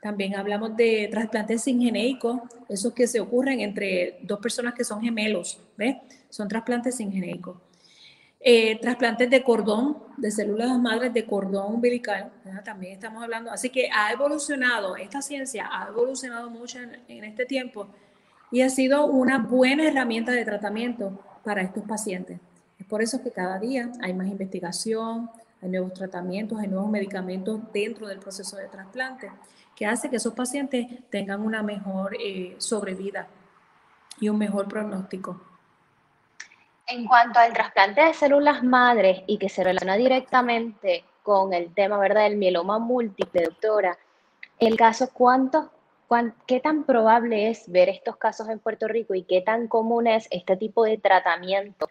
También 0.00 0.36
hablamos 0.36 0.76
de 0.76 1.08
trasplantes 1.10 1.64
singeneicos, 1.64 2.40
esos 2.68 2.94
que 2.94 3.06
se 3.06 3.20
ocurren 3.20 3.60
entre 3.60 4.20
dos 4.22 4.38
personas 4.38 4.72
que 4.72 4.84
son 4.84 5.02
gemelos, 5.02 5.60
¿ves? 5.76 5.96
Son 6.30 6.48
trasplantes 6.48 6.96
singeneicos. 6.96 7.56
Eh, 8.40 8.78
trasplantes 8.80 9.28
de 9.28 9.42
cordón, 9.42 9.98
de 10.16 10.30
células 10.30 10.78
madres 10.78 11.12
de 11.12 11.26
cordón 11.26 11.74
umbilical, 11.74 12.30
también 12.64 12.92
estamos 12.92 13.22
hablando. 13.22 13.50
Así 13.50 13.68
que 13.70 13.90
ha 13.92 14.12
evolucionado, 14.12 14.96
esta 14.96 15.20
ciencia 15.22 15.68
ha 15.72 15.88
evolucionado 15.88 16.48
mucho 16.48 16.78
en, 16.78 17.24
este 17.24 17.46
tiempo 17.46 17.88
y 18.52 18.60
ha 18.60 18.70
sido 18.70 19.06
una 19.06 19.38
buena 19.38 19.88
herramienta 19.88 20.30
de 20.30 20.44
tratamiento 20.44 21.18
para 21.42 21.62
estos 21.62 21.82
pacientes. 21.84 22.38
Es 22.78 22.86
por 22.86 23.02
eso 23.02 23.20
que 23.24 23.32
cada 23.32 23.58
día 23.58 23.90
hay 24.00 24.14
más 24.14 24.28
investigación, 24.28 25.28
hay 25.62 25.68
nuevos 25.68 25.92
tratamientos, 25.92 26.58
hay 26.58 26.68
nuevos 26.68 26.90
medicamentos 26.90 27.60
dentro 27.72 28.06
del 28.06 28.18
proceso 28.18 28.56
de 28.56 28.68
trasplante 28.68 29.30
que 29.74 29.86
hace 29.86 30.10
que 30.10 30.16
esos 30.16 30.34
pacientes 30.34 30.86
tengan 31.08 31.40
una 31.40 31.62
mejor 31.62 32.16
eh, 32.18 32.56
sobrevida 32.58 33.28
y 34.20 34.28
un 34.28 34.38
mejor 34.38 34.66
pronóstico. 34.66 35.40
En 36.86 37.06
cuanto 37.06 37.38
al 37.38 37.52
trasplante 37.52 38.00
de 38.00 38.14
células 38.14 38.64
madres 38.64 39.22
y 39.26 39.38
que 39.38 39.48
se 39.48 39.62
relaciona 39.62 39.96
directamente 39.96 41.04
con 41.22 41.52
el 41.52 41.72
tema 41.74 41.98
¿verdad? 41.98 42.24
del 42.24 42.38
mieloma 42.38 42.78
múltiple, 42.78 43.44
doctora, 43.44 43.96
el 44.58 44.76
caso, 44.76 45.10
¿cuántos, 45.12 45.66
¿qué 46.46 46.58
tan 46.58 46.84
probable 46.84 47.50
es 47.50 47.70
ver 47.70 47.88
estos 47.88 48.16
casos 48.16 48.48
en 48.48 48.58
Puerto 48.58 48.88
Rico 48.88 49.14
y 49.14 49.22
qué 49.22 49.42
tan 49.42 49.68
común 49.68 50.06
es 50.08 50.26
este 50.30 50.56
tipo 50.56 50.84
de 50.84 50.98
tratamiento 50.98 51.88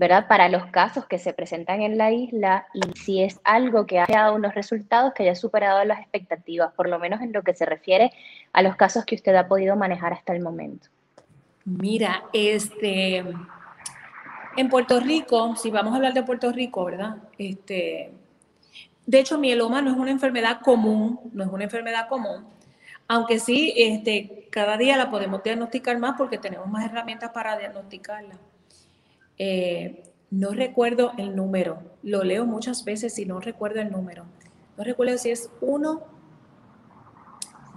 ¿verdad? 0.00 0.28
Para 0.28 0.48
los 0.48 0.64
casos 0.68 1.04
que 1.04 1.18
se 1.18 1.34
presentan 1.34 1.82
en 1.82 1.98
la 1.98 2.10
isla 2.10 2.66
y 2.72 2.80
si 2.98 3.22
es 3.22 3.38
algo 3.44 3.84
que 3.84 3.98
ha 3.98 4.06
dado 4.06 4.34
unos 4.34 4.54
resultados 4.54 5.12
que 5.12 5.24
haya 5.24 5.34
superado 5.34 5.84
las 5.84 6.00
expectativas, 6.00 6.72
por 6.72 6.88
lo 6.88 6.98
menos 6.98 7.20
en 7.20 7.34
lo 7.34 7.42
que 7.42 7.52
se 7.52 7.66
refiere 7.66 8.10
a 8.54 8.62
los 8.62 8.76
casos 8.76 9.04
que 9.04 9.14
usted 9.14 9.34
ha 9.34 9.46
podido 9.46 9.76
manejar 9.76 10.14
hasta 10.14 10.34
el 10.34 10.42
momento. 10.42 10.88
Mira, 11.66 12.24
este, 12.32 13.18
en 14.56 14.68
Puerto 14.70 15.00
Rico, 15.00 15.54
si 15.56 15.70
vamos 15.70 15.92
a 15.92 15.96
hablar 15.96 16.14
de 16.14 16.22
Puerto 16.22 16.50
Rico, 16.50 16.86
¿verdad? 16.86 17.16
Este, 17.36 18.10
de 19.04 19.18
hecho, 19.20 19.36
mieloma 19.36 19.82
no 19.82 19.90
es 19.90 19.98
una 19.98 20.12
enfermedad 20.12 20.62
común, 20.62 21.20
no 21.34 21.44
es 21.44 21.50
una 21.50 21.64
enfermedad 21.64 22.08
común, 22.08 22.46
aunque 23.06 23.38
sí, 23.38 23.74
este, 23.76 24.48
cada 24.50 24.78
día 24.78 24.96
la 24.96 25.10
podemos 25.10 25.42
diagnosticar 25.42 25.98
más 25.98 26.14
porque 26.16 26.38
tenemos 26.38 26.68
más 26.68 26.86
herramientas 26.86 27.32
para 27.32 27.58
diagnosticarla. 27.58 28.38
Eh, 29.42 30.02
no 30.30 30.50
recuerdo 30.50 31.12
el 31.16 31.34
número, 31.34 31.82
lo 32.02 32.22
leo 32.24 32.44
muchas 32.44 32.84
veces 32.84 33.18
y 33.18 33.24
no 33.24 33.40
recuerdo 33.40 33.80
el 33.80 33.90
número. 33.90 34.26
No 34.76 34.84
recuerdo 34.84 35.16
si 35.16 35.30
es 35.30 35.50
uno, 35.62 36.02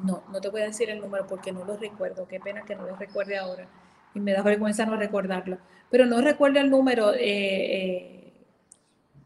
no, 0.04 0.24
no 0.30 0.42
te 0.42 0.50
voy 0.50 0.60
a 0.60 0.66
decir 0.66 0.90
el 0.90 1.00
número 1.00 1.26
porque 1.26 1.54
no 1.54 1.64
lo 1.64 1.78
recuerdo, 1.78 2.28
qué 2.28 2.42
pena 2.42 2.64
que 2.64 2.76
no 2.76 2.86
lo 2.86 2.98
recuerde 2.98 3.38
ahora. 3.38 3.70
Y 4.14 4.20
me 4.20 4.34
da 4.34 4.42
vergüenza 4.42 4.86
no 4.86 4.98
recordarlo, 4.98 5.58
pero 5.90 6.06
no 6.06 6.20
recuerdo 6.20 6.60
el 6.60 6.70
número 6.70 7.14
eh, 7.14 7.22
eh, 7.22 8.34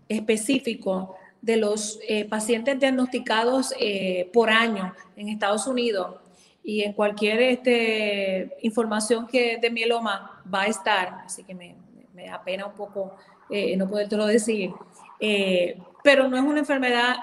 específico 0.07 1.15
de 1.41 1.57
los 1.57 1.99
pacientes 2.29 2.79
diagnosticados 2.79 3.73
por 4.31 4.51
año 4.51 4.93
en 5.15 5.29
Estados 5.29 5.65
Unidos. 5.65 6.17
Y 6.63 6.83
en 6.83 6.93
cualquier 6.93 7.41
este, 7.41 8.57
información 8.61 9.25
que 9.25 9.57
de 9.57 9.71
mieloma 9.71 10.43
va 10.53 10.63
a 10.63 10.67
estar, 10.67 11.21
así 11.25 11.43
que 11.43 11.55
me, 11.55 11.75
me 12.17 12.25
da 12.25 12.43
pena 12.43 12.65
un 12.65 12.73
poco 12.73 13.15
eh, 13.49 13.77
no 13.77 13.87
podértelo 13.87 14.25
decir, 14.25 14.71
eh, 15.19 15.79
pero 16.03 16.27
no 16.27 16.35
es 16.35 16.43
una 16.43 16.59
enfermedad 16.59 17.15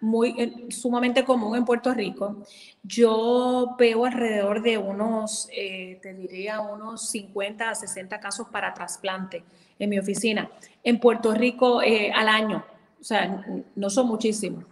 muy 0.00 0.34
eh, 0.38 0.66
sumamente 0.70 1.24
común 1.24 1.56
en 1.56 1.64
Puerto 1.64 1.92
Rico. 1.94 2.36
Yo 2.82 3.74
veo 3.78 4.04
alrededor 4.04 4.62
de 4.62 4.76
unos, 4.76 5.48
te 5.48 6.14
diría, 6.14 6.60
unos 6.60 7.08
50 7.10 7.70
a 7.70 7.74
60 7.74 8.20
casos 8.20 8.48
para 8.48 8.74
trasplante 8.74 9.42
en 9.78 9.90
mi 9.90 9.98
oficina. 9.98 10.50
En 10.84 11.00
Puerto 11.00 11.32
Rico 11.32 11.80
al 11.80 12.28
año, 12.28 12.64
o 13.00 13.04
sea, 13.04 13.44
no 13.74 13.90
son 13.90 14.08
muchísimos. 14.08 14.64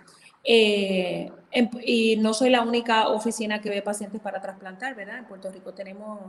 y 0.42 2.16
no 2.18 2.34
soy 2.34 2.50
la 2.50 2.62
única 2.62 3.08
oficina 3.08 3.60
que 3.60 3.70
ve 3.70 3.82
pacientes 3.82 4.20
para 4.20 4.40
trasplantar, 4.40 4.96
¿verdad? 4.96 5.18
En 5.18 5.24
Puerto 5.26 5.50
Rico 5.50 5.72
tenemos 5.72 6.20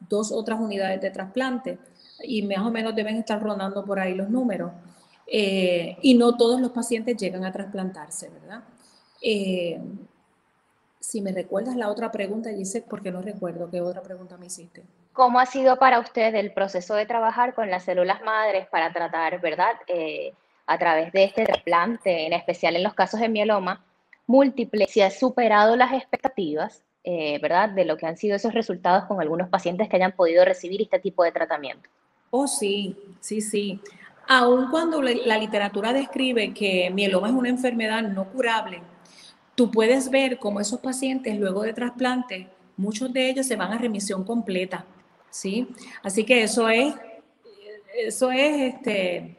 dos 0.00 0.32
otras 0.32 0.60
unidades 0.60 1.00
de 1.00 1.10
trasplante 1.10 1.78
y 2.22 2.42
más 2.42 2.58
o 2.58 2.70
menos 2.70 2.94
deben 2.94 3.16
estar 3.16 3.42
rondando 3.42 3.84
por 3.84 3.98
ahí 3.98 4.14
los 4.14 4.28
números. 4.28 4.72
Eh, 5.32 5.96
y 6.02 6.14
no 6.14 6.36
todos 6.36 6.60
los 6.60 6.72
pacientes 6.72 7.16
llegan 7.16 7.44
a 7.44 7.52
trasplantarse, 7.52 8.28
¿verdad? 8.30 8.64
Eh, 9.22 9.80
si 10.98 11.20
me 11.20 11.30
recuerdas 11.30 11.76
la 11.76 11.88
otra 11.88 12.10
pregunta, 12.10 12.50
Giselle, 12.50 12.86
porque 12.88 13.12
no 13.12 13.22
recuerdo 13.22 13.70
qué 13.70 13.80
otra 13.80 14.02
pregunta 14.02 14.36
me 14.36 14.46
hiciste. 14.46 14.82
¿Cómo 15.12 15.38
ha 15.38 15.46
sido 15.46 15.78
para 15.78 16.00
usted 16.00 16.34
el 16.34 16.52
proceso 16.52 16.94
de 16.94 17.06
trabajar 17.06 17.54
con 17.54 17.70
las 17.70 17.84
células 17.84 18.22
madres 18.22 18.66
para 18.68 18.92
tratar, 18.92 19.40
verdad, 19.40 19.74
eh, 19.86 20.34
a 20.66 20.78
través 20.78 21.12
de 21.12 21.24
este 21.24 21.44
trasplante, 21.44 22.26
en 22.26 22.32
especial 22.32 22.74
en 22.74 22.82
los 22.82 22.94
casos 22.94 23.20
de 23.20 23.28
mieloma 23.28 23.84
múltiple, 24.26 24.86
si 24.88 25.00
ha 25.00 25.10
superado 25.10 25.76
las 25.76 25.92
expectativas, 25.92 26.82
verdad, 27.04 27.70
de 27.70 27.84
lo 27.84 27.96
que 27.96 28.06
han 28.06 28.16
sido 28.16 28.36
esos 28.36 28.54
resultados 28.54 29.04
con 29.04 29.20
algunos 29.20 29.48
pacientes 29.48 29.88
que 29.88 29.96
hayan 29.96 30.12
podido 30.12 30.44
recibir 30.44 30.82
este 30.82 30.98
tipo 31.00 31.24
de 31.24 31.32
tratamiento? 31.32 31.88
Oh, 32.30 32.46
sí, 32.46 32.96
sí, 33.20 33.40
sí. 33.40 33.80
Aun 34.28 34.70
cuando 34.70 35.02
la 35.02 35.38
literatura 35.38 35.92
describe 35.92 36.54
que 36.54 36.90
mieloma 36.90 37.28
es 37.28 37.34
una 37.34 37.48
enfermedad 37.48 38.02
no 38.02 38.30
curable, 38.30 38.80
tú 39.56 39.70
puedes 39.70 40.10
ver 40.10 40.38
cómo 40.38 40.60
esos 40.60 40.78
pacientes 40.80 41.36
luego 41.38 41.62
de 41.62 41.72
trasplante, 41.72 42.48
muchos 42.76 43.12
de 43.12 43.28
ellos 43.28 43.46
se 43.46 43.56
van 43.56 43.72
a 43.72 43.78
remisión 43.78 44.22
completa, 44.24 44.84
¿sí? 45.30 45.68
Así 46.04 46.24
que 46.24 46.44
eso 46.44 46.68
es, 46.68 46.94
eso 47.94 48.30
es 48.30 48.74
este, 48.74 49.36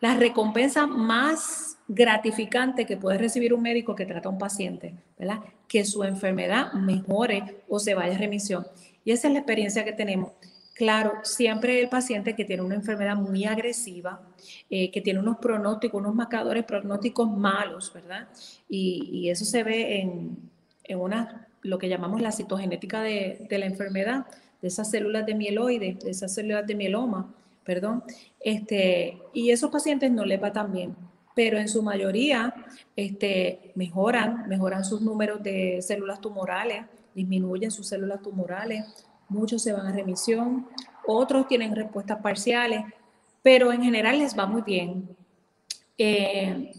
la 0.00 0.14
recompensa 0.14 0.86
más 0.86 1.76
gratificante 1.86 2.86
que 2.86 2.96
puede 2.96 3.18
recibir 3.18 3.52
un 3.52 3.62
médico 3.62 3.94
que 3.94 4.06
trata 4.06 4.30
a 4.30 4.32
un 4.32 4.38
paciente, 4.38 4.94
¿verdad? 5.18 5.40
Que 5.68 5.84
su 5.84 6.04
enfermedad 6.04 6.72
mejore 6.72 7.62
o 7.68 7.78
se 7.78 7.94
vaya 7.94 8.14
a 8.14 8.18
remisión. 8.18 8.66
Y 9.04 9.12
esa 9.12 9.28
es 9.28 9.34
la 9.34 9.40
experiencia 9.40 9.84
que 9.84 9.92
tenemos. 9.92 10.32
Claro, 10.78 11.14
siempre 11.24 11.80
el 11.80 11.88
paciente 11.88 12.36
que 12.36 12.44
tiene 12.44 12.62
una 12.62 12.76
enfermedad 12.76 13.16
muy 13.16 13.44
agresiva, 13.44 14.22
eh, 14.70 14.92
que 14.92 15.00
tiene 15.00 15.18
unos 15.18 15.38
pronósticos, 15.38 16.00
unos 16.00 16.14
marcadores 16.14 16.62
pronósticos 16.62 17.28
malos, 17.36 17.92
¿verdad? 17.92 18.28
Y, 18.68 19.28
eso 19.28 19.44
se 19.44 19.64
ve 19.64 20.00
en, 20.00 20.38
una, 20.96 21.48
lo 21.62 21.78
que 21.78 21.88
llamamos 21.88 22.20
la 22.20 22.30
citogenética 22.30 23.02
de, 23.02 23.44
la 23.50 23.66
enfermedad, 23.66 24.26
de 24.62 24.68
esas 24.68 24.88
células 24.88 25.26
de 25.26 25.34
mieloide, 25.34 25.98
de 26.00 26.10
esas 26.12 26.32
células 26.32 26.64
de 26.64 26.76
mieloma, 26.76 27.34
perdón. 27.64 28.04
Este, 28.38 29.18
y 29.34 29.50
esos 29.50 29.72
pacientes 29.72 30.12
no 30.12 30.24
les 30.24 30.40
va 30.40 30.52
tan 30.52 30.72
bien, 30.72 30.94
pero 31.34 31.58
en 31.58 31.68
su 31.68 31.82
mayoría 31.82 32.54
este, 32.94 33.72
mejoran, 33.74 34.46
mejoran 34.48 34.84
sus 34.84 35.00
números 35.00 35.42
de 35.42 35.82
células 35.82 36.20
tumorales, 36.20 36.84
disminuyen 37.16 37.72
sus 37.72 37.88
células 37.88 38.22
tumorales, 38.22 39.07
muchos 39.28 39.62
se 39.62 39.72
van 39.72 39.86
a 39.86 39.92
remisión, 39.92 40.66
otros 41.06 41.48
tienen 41.48 41.74
respuestas 41.74 42.20
parciales, 42.20 42.84
pero 43.42 43.72
en 43.72 43.82
general 43.82 44.18
les 44.18 44.38
va 44.38 44.46
muy 44.46 44.62
bien. 44.62 45.16
Eh, 45.96 46.72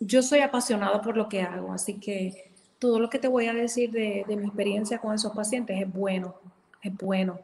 yo 0.00 0.22
soy 0.22 0.40
apasionado 0.40 1.00
por 1.00 1.16
lo 1.16 1.28
que 1.28 1.42
hago, 1.42 1.72
así 1.72 1.94
que 1.94 2.52
todo 2.78 2.98
lo 2.98 3.08
que 3.08 3.18
te 3.18 3.28
voy 3.28 3.46
a 3.46 3.54
decir 3.54 3.90
de, 3.90 4.24
mi 4.28 4.44
experiencia 4.44 4.98
con 4.98 5.14
esos 5.14 5.32
pacientes 5.32 5.80
es 5.80 5.92
bueno, 5.92 6.34
es 6.82 6.94
bueno. 6.96 7.38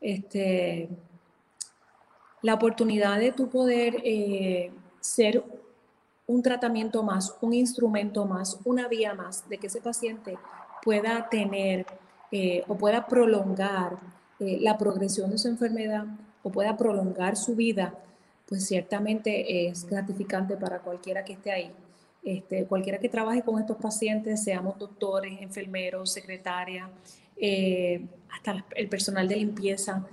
Este, 0.00 0.88
la 2.42 2.54
oportunidad 2.54 3.18
de 3.18 3.32
tu 3.32 3.48
poder 3.48 3.96
eh, 4.04 4.70
ser 5.00 5.42
un 6.26 6.42
tratamiento 6.42 7.02
más, 7.02 7.36
un 7.40 7.54
instrumento 7.54 8.24
más, 8.24 8.58
una 8.64 8.88
vía 8.88 9.14
más 9.14 9.48
de 9.48 9.58
que 9.58 9.66
ese 9.66 9.80
paciente 9.80 10.38
pueda 10.82 11.28
tener 11.28 11.86
eh, 12.36 12.64
o 12.66 12.76
pueda 12.76 13.06
prolongar 13.06 13.96
eh, 14.40 14.58
la 14.60 14.76
progresión 14.76 15.30
de 15.30 15.38
su 15.38 15.46
enfermedad 15.46 16.04
o 16.42 16.50
pueda 16.50 16.76
prolongar 16.76 17.36
su 17.36 17.54
vida, 17.54 17.94
pues 18.48 18.66
ciertamente 18.66 19.68
es 19.68 19.84
gratificante 19.84 20.56
para 20.56 20.80
cualquiera 20.80 21.24
que 21.24 21.34
esté 21.34 21.52
ahí. 21.52 21.70
Este, 22.24 22.64
cualquiera 22.64 22.98
que 22.98 23.08
trabaje 23.08 23.42
con 23.42 23.60
estos 23.60 23.76
pacientes, 23.76 24.42
seamos 24.42 24.76
doctores, 24.80 25.40
enfermeros, 25.42 26.10
secretarias, 26.10 26.90
eh, 27.36 28.04
hasta 28.32 28.64
el 28.74 28.88
personal 28.88 29.28
de 29.28 29.36
limpieza, 29.36 30.04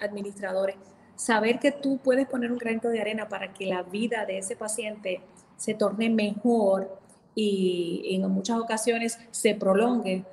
administradores, 0.00 0.74
saber 1.14 1.60
que 1.60 1.70
tú 1.70 2.00
puedes 2.02 2.26
poner 2.26 2.50
un 2.50 2.58
granito 2.58 2.88
de 2.88 3.00
arena 3.00 3.28
para 3.28 3.54
que 3.54 3.66
la 3.66 3.84
vida 3.84 4.26
de 4.26 4.38
ese 4.38 4.56
paciente 4.56 5.20
se 5.56 5.74
torne 5.74 6.10
mejor 6.10 6.98
y 7.36 8.16
en 8.16 8.28
muchas 8.32 8.58
ocasiones 8.58 9.20
se 9.30 9.54
prolongue, 9.54 10.24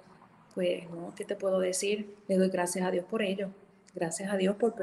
pues, 0.53 0.89
¿no? 0.89 1.13
¿Qué 1.15 1.25
te 1.25 1.35
puedo 1.35 1.59
decir? 1.59 2.15
Le 2.27 2.37
doy 2.37 2.49
gracias 2.49 2.85
a 2.85 2.91
Dios 2.91 3.05
por 3.05 3.21
ello. 3.21 3.49
Gracias 3.95 4.31
a 4.31 4.37
Dios 4.37 4.55
por, 4.55 4.75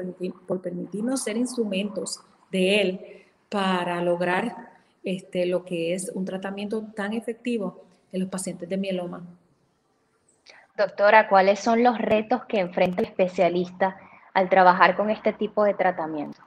por 0.47 0.61
permitirnos 0.61 1.23
ser 1.23 1.37
instrumentos 1.37 2.19
de 2.51 2.81
Él 2.81 3.25
para 3.49 4.01
lograr 4.01 4.77
este, 5.03 5.45
lo 5.45 5.63
que 5.63 5.93
es 5.93 6.11
un 6.13 6.25
tratamiento 6.25 6.83
tan 6.95 7.13
efectivo 7.13 7.85
en 8.11 8.21
los 8.21 8.29
pacientes 8.29 8.67
de 8.67 8.77
mieloma. 8.77 9.23
Doctora, 10.75 11.27
¿cuáles 11.27 11.59
son 11.59 11.83
los 11.83 11.97
retos 11.97 12.45
que 12.45 12.59
enfrenta 12.59 13.01
el 13.01 13.07
especialista 13.07 13.97
al 14.33 14.49
trabajar 14.49 14.95
con 14.95 15.09
este 15.09 15.33
tipo 15.33 15.63
de 15.63 15.73
tratamiento? 15.73 16.39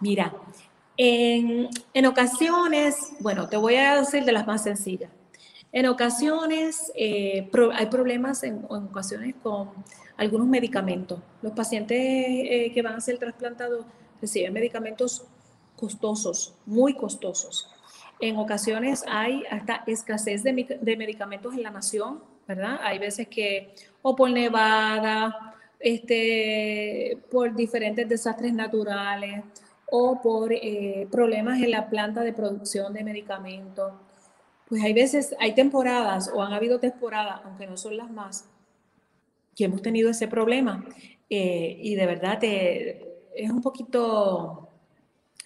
Mira, 0.00 0.32
en, 0.96 1.68
en 1.92 2.06
ocasiones, 2.06 3.12
bueno, 3.20 3.48
te 3.48 3.56
voy 3.56 3.76
a 3.76 3.96
decir 3.96 4.24
de 4.24 4.32
las 4.32 4.46
más 4.46 4.62
sencillas. 4.62 5.10
En 5.70 5.86
ocasiones 5.86 6.90
eh, 6.94 7.50
hay 7.74 7.86
problemas 7.86 8.42
en, 8.42 8.64
ocasiones 8.68 9.34
con 9.42 9.70
algunos 10.16 10.46
medicamentos. 10.46 11.20
Los 11.42 11.52
pacientes 11.52 11.98
eh, 12.00 12.72
que 12.72 12.82
van 12.82 12.94
a 12.94 13.00
ser 13.00 13.18
trasplantados 13.18 13.84
reciben 14.20 14.52
medicamentos 14.52 15.24
costosos, 15.76 16.54
muy 16.66 16.94
costosos. 16.94 17.68
En 18.20 18.36
ocasiones 18.36 19.04
hay 19.06 19.44
hasta 19.50 19.84
escasez 19.86 20.42
de, 20.42 20.52
medicamentos 20.96 21.54
en 21.54 21.62
la 21.62 21.70
nación, 21.70 22.20
¿verdad? 22.48 22.80
Hay 22.82 22.98
veces 22.98 23.28
que 23.28 23.74
o 24.02 24.16
por 24.16 24.30
nevada 24.30 25.54
este, 25.78 27.18
por 27.30 27.54
diferentes 27.54 28.08
desastres 28.08 28.52
naturales 28.52 29.44
o 29.90 30.20
por 30.20 30.52
eh, 30.52 31.06
problemas 31.12 31.62
en 31.62 31.70
la 31.70 31.88
planta 31.88 32.22
de 32.22 32.32
producción 32.32 32.92
de 32.92 33.04
medicamentos. 33.04 33.92
Pues 34.68 34.82
hay 34.82 34.92
veces, 34.92 35.34
hay 35.40 35.54
temporadas 35.54 36.30
o 36.34 36.42
han 36.42 36.52
habido 36.52 36.78
temporadas, 36.78 37.40
aunque 37.44 37.66
no 37.66 37.76
son 37.76 37.96
las 37.96 38.10
más, 38.10 38.48
que 39.56 39.64
hemos 39.64 39.82
tenido 39.82 40.10
ese 40.10 40.28
problema. 40.28 40.84
Eh, 41.30 41.78
y 41.82 41.94
de 41.94 42.06
verdad 42.06 42.38
te, 42.38 43.24
es 43.34 43.50
un 43.50 43.62
poquito 43.62 44.68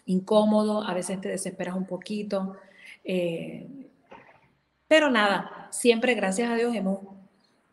incómodo, 0.06 0.82
a 0.82 0.94
veces 0.94 1.20
te 1.20 1.28
desesperas 1.28 1.76
un 1.76 1.86
poquito. 1.86 2.56
Eh, 3.04 3.88
pero 4.88 5.10
nada, 5.10 5.68
siempre 5.70 6.14
gracias 6.14 6.50
a 6.50 6.56
Dios 6.56 6.74
hemos 6.74 6.98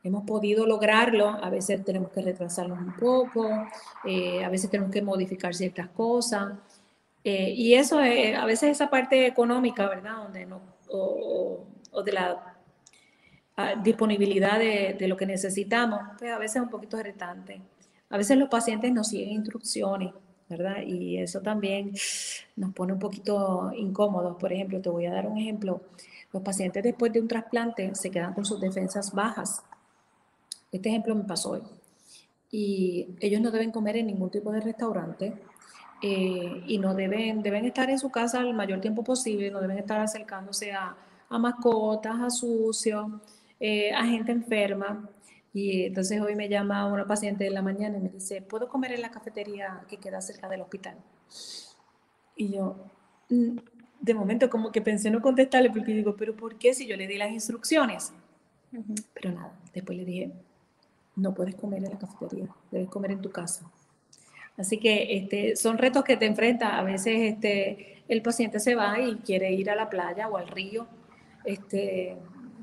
hemos 0.03 0.23
podido 0.23 0.65
lograrlo, 0.65 1.29
a 1.29 1.49
veces 1.49 1.83
tenemos 1.83 2.11
que 2.11 2.21
retrasarnos 2.21 2.79
un 2.79 2.93
poco, 2.95 3.49
eh, 4.05 4.43
a 4.43 4.49
veces 4.49 4.69
tenemos 4.69 4.91
que 4.91 5.01
modificar 5.01 5.53
ciertas 5.53 5.89
cosas. 5.89 6.53
Eh, 7.23 7.51
y 7.51 7.73
eso, 7.73 7.99
es, 8.01 8.37
a 8.37 8.45
veces 8.45 8.71
esa 8.71 8.89
parte 8.89 9.27
económica, 9.27 9.87
¿verdad? 9.89 10.15
Donde 10.23 10.45
no, 10.45 10.61
o, 10.89 11.65
de 12.03 12.11
la 12.11 12.57
ah, 13.57 13.75
disponibilidad 13.83 14.59
de, 14.59 14.95
de, 14.97 15.07
lo 15.07 15.17
que 15.17 15.25
necesitamos, 15.25 15.99
pues 16.17 16.31
a 16.31 16.37
veces 16.37 16.57
es 16.57 16.61
un 16.63 16.69
poquito 16.69 17.01
retante. 17.01 17.61
A 18.09 18.17
veces 18.17 18.37
los 18.37 18.49
pacientes 18.49 18.91
nos 18.91 19.07
siguen 19.09 19.29
instrucciones, 19.29 20.13
¿verdad? 20.49 20.81
Y 20.85 21.17
eso 21.17 21.41
también 21.41 21.93
nos 22.55 22.73
pone 22.73 22.93
un 22.93 22.99
poquito 22.99 23.71
incómodos. 23.75 24.37
Por 24.37 24.51
ejemplo, 24.51 24.81
te 24.81 24.89
voy 24.89 25.05
a 25.05 25.13
dar 25.13 25.27
un 25.27 25.37
ejemplo. 25.37 25.81
Los 26.31 26.43
pacientes 26.43 26.83
después 26.83 27.13
de 27.13 27.21
un 27.21 27.27
trasplante 27.27 27.93
se 27.95 28.09
quedan 28.09 28.33
con 28.33 28.45
sus 28.45 28.59
defensas 28.59 29.13
bajas 29.13 29.63
este 30.71 30.89
ejemplo 30.89 31.15
me 31.15 31.23
pasó 31.23 31.51
hoy. 31.51 31.61
Y 32.51 33.15
ellos 33.19 33.41
no 33.41 33.51
deben 33.51 33.71
comer 33.71 33.97
en 33.97 34.07
ningún 34.07 34.29
tipo 34.29 34.51
de 34.51 34.61
restaurante 34.61 35.33
eh, 36.01 36.63
y 36.65 36.77
no 36.77 36.93
deben, 36.93 37.41
deben 37.43 37.65
estar 37.65 37.89
en 37.89 37.99
su 37.99 38.09
casa 38.09 38.39
el 38.39 38.53
mayor 38.53 38.79
tiempo 38.79 39.03
posible, 39.03 39.51
no 39.51 39.59
deben 39.59 39.77
estar 39.77 39.99
acercándose 39.99 40.71
a, 40.71 40.95
mascotas, 41.29 42.19
a 42.19 42.29
sucio, 42.29 43.21
eh, 43.59 43.91
a 43.93 44.05
gente 44.05 44.31
enferma. 44.31 45.09
Y 45.53 45.83
entonces 45.83 46.21
hoy 46.21 46.35
me 46.35 46.47
llama 46.47 46.85
una 46.85 47.05
paciente 47.05 47.43
de 47.43 47.49
la 47.49 47.61
mañana 47.61 47.97
y 47.97 48.01
me 48.01 48.09
dice, 48.09 48.41
¿puedo 48.41 48.67
comer 48.69 48.93
en 48.93 49.01
la 49.01 49.11
cafetería 49.11 49.81
que 49.87 49.97
queda 49.97 50.21
cerca 50.21 50.47
del 50.47 50.61
hospital? 50.61 50.95
Y 52.35 52.53
yo, 52.53 52.77
mm, 53.29 53.57
de 53.99 54.13
momento 54.13 54.49
como 54.49 54.71
que 54.71 54.81
pensé 54.81 55.11
no 55.11 55.21
contestarle 55.21 55.69
porque 55.69 55.93
digo, 55.93 56.15
pero 56.15 56.35
¿por 56.35 56.55
qué 56.55 56.73
si 56.73 56.87
yo 56.87 56.95
le 56.95 57.07
di 57.07 57.17
las 57.17 57.31
instrucciones? 57.31 58.13
Pero 59.13 59.33
nada, 59.33 59.59
después 59.73 59.97
le 59.97 60.05
dije, 60.05 60.31
no 61.15 61.33
puedes 61.33 61.55
comer 61.55 61.83
en 61.83 61.91
la 61.91 61.97
cafetería, 61.97 62.47
debes 62.71 62.89
comer 62.89 63.11
en 63.11 63.21
tu 63.21 63.31
casa. 63.31 63.69
Así 64.59 64.77
que 64.77 65.15
este, 65.15 65.55
son 65.55 65.77
retos 65.77 66.03
que 66.03 66.17
te 66.17 66.25
enfrentas. 66.25 66.73
A 66.73 66.83
veces 66.83 67.33
este, 67.33 68.03
el 68.09 68.21
paciente 68.21 68.59
se 68.59 68.75
va 68.75 68.99
y 68.99 69.15
quiere 69.15 69.53
ir 69.53 69.69
a 69.69 69.75
la 69.75 69.89
playa 69.89 70.27
o 70.27 70.35
al 70.35 70.49
río. 70.49 70.85
Este, 71.45 72.17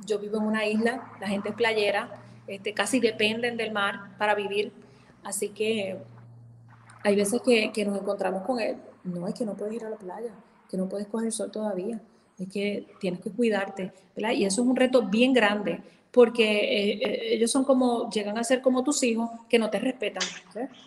yo 0.05 0.19
vivo 0.19 0.37
en 0.37 0.45
una 0.45 0.67
isla, 0.67 1.11
la 1.21 1.27
gente 1.27 1.49
es 1.49 1.55
playera, 1.55 2.11
este, 2.47 2.75
casi 2.75 3.01
dependen 3.01 3.57
del 3.57 3.73
mar 3.73 4.15
para 4.19 4.35
vivir. 4.35 4.73
Así 5.25 5.49
que 5.49 5.97
hay 7.03 7.17
veces 7.17 7.41
que, 7.43 7.73
que 7.73 7.87
nos 7.87 7.99
encontramos 7.99 8.43
con 8.43 8.61
él. 8.61 8.77
No, 9.03 9.27
es 9.27 9.35
que 9.35 9.47
no 9.47 9.55
puedes 9.55 9.75
ir 9.75 9.85
a 9.85 9.91
la 9.91 9.97
playa, 9.97 10.33
que 10.69 10.77
no 10.77 10.91
puedes 10.91 11.07
coger 11.07 11.33
sol 11.33 11.51
todavía, 11.51 11.99
es 12.39 12.49
que 12.49 12.87
tienes 13.01 13.21
que 13.21 13.31
cuidarte. 13.31 13.91
Y 14.17 14.45
eso 14.45 14.63
es 14.63 14.69
un 14.69 14.77
reto 14.77 15.03
bien 15.03 15.33
grande 15.33 15.81
porque 16.17 16.45
eh, 16.45 16.93
eh, 17.03 17.35
ellos 17.35 17.51
son 17.51 17.63
como, 17.63 18.09
llegan 18.09 18.39
a 18.39 18.43
ser 18.43 18.63
como 18.63 18.83
tus 18.83 19.03
hijos 19.03 19.29
que 19.51 19.59
no 19.59 19.69
te 19.69 19.79
respetan, 19.79 20.27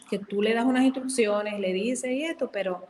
que 0.09 0.17
tú 0.17 0.41
le 0.41 0.55
das 0.55 0.65
unas 0.65 0.83
instrucciones, 0.83 1.59
le 1.59 1.71
dices 1.71 2.09
y 2.09 2.23
esto, 2.23 2.49
pero 2.51 2.87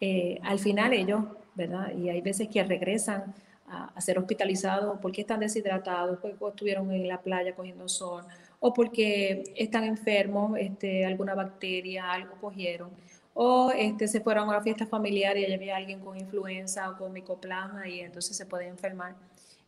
eh, 0.00 0.38
al 0.44 0.60
final 0.60 0.92
ellos, 0.92 1.24
¿verdad? 1.56 1.92
Y 1.96 2.08
hay 2.08 2.20
veces 2.20 2.46
que 2.46 2.62
regresan 2.62 3.34
a, 3.66 4.00
ser 4.00 4.20
hospitalizados 4.20 5.00
porque 5.02 5.22
están 5.22 5.40
deshidratados, 5.40 6.20
porque 6.20 6.36
estuvieron 6.50 6.92
en 6.92 7.08
la 7.08 7.20
playa 7.20 7.56
cogiendo 7.56 7.88
sol, 7.88 8.22
o 8.60 8.72
porque 8.72 9.42
están 9.56 9.82
enfermos, 9.82 10.56
este, 10.60 11.04
alguna 11.04 11.34
bacteria, 11.34 12.12
algo 12.12 12.36
cogieron, 12.40 12.90
o 13.34 13.72
este, 13.76 14.06
se 14.06 14.20
fueron 14.20 14.44
a 14.44 14.50
una 14.50 14.60
fiesta 14.60 14.86
familiar 14.86 15.36
y 15.36 15.52
había 15.52 15.76
alguien 15.76 15.98
con 15.98 16.16
influenza 16.16 16.88
o 16.88 16.96
con 16.96 17.12
micoplasma 17.12 17.88
y 17.88 17.98
entonces 17.98 18.36
se 18.36 18.46
puede 18.46 18.68
enfermar. 18.68 19.16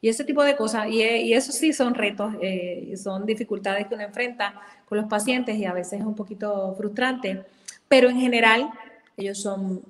Y 0.03 0.09
ese 0.09 0.25
tipo 0.25 0.43
de 0.43 0.57
cosas, 0.57 0.89
y, 0.89 1.01
eh, 1.01 1.23
y 1.23 1.33
eso 1.33 1.53
sí 1.53 1.73
son 1.73 1.95
retos, 1.95 2.35
eh, 2.43 2.93
son 2.97 3.25
dificultades 3.25 3.87
que 3.87 3.95
uno 3.95 4.03
enfrenta 4.03 4.61
con 4.85 4.99
los 4.99 5.07
pacientes 5.07 5.57
y 5.57 5.65
a 5.65 5.73
veces 5.73 6.01
es 6.01 6.05
un 6.05 6.17
poquito 6.17 6.75
frustrante, 6.77 7.45
pero 7.87 8.11
en 8.11 8.19
general 8.19 8.69
ellos 9.17 9.41
son 9.41 9.81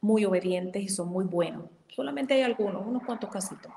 muy 0.00 0.24
obedientes 0.24 0.80
y 0.84 0.88
son 0.88 1.08
muy 1.08 1.24
buenos. 1.24 1.64
Solamente 1.88 2.34
hay 2.34 2.42
algunos, 2.42 2.86
unos 2.86 3.02
cuantos 3.02 3.28
casitos. 3.28 3.72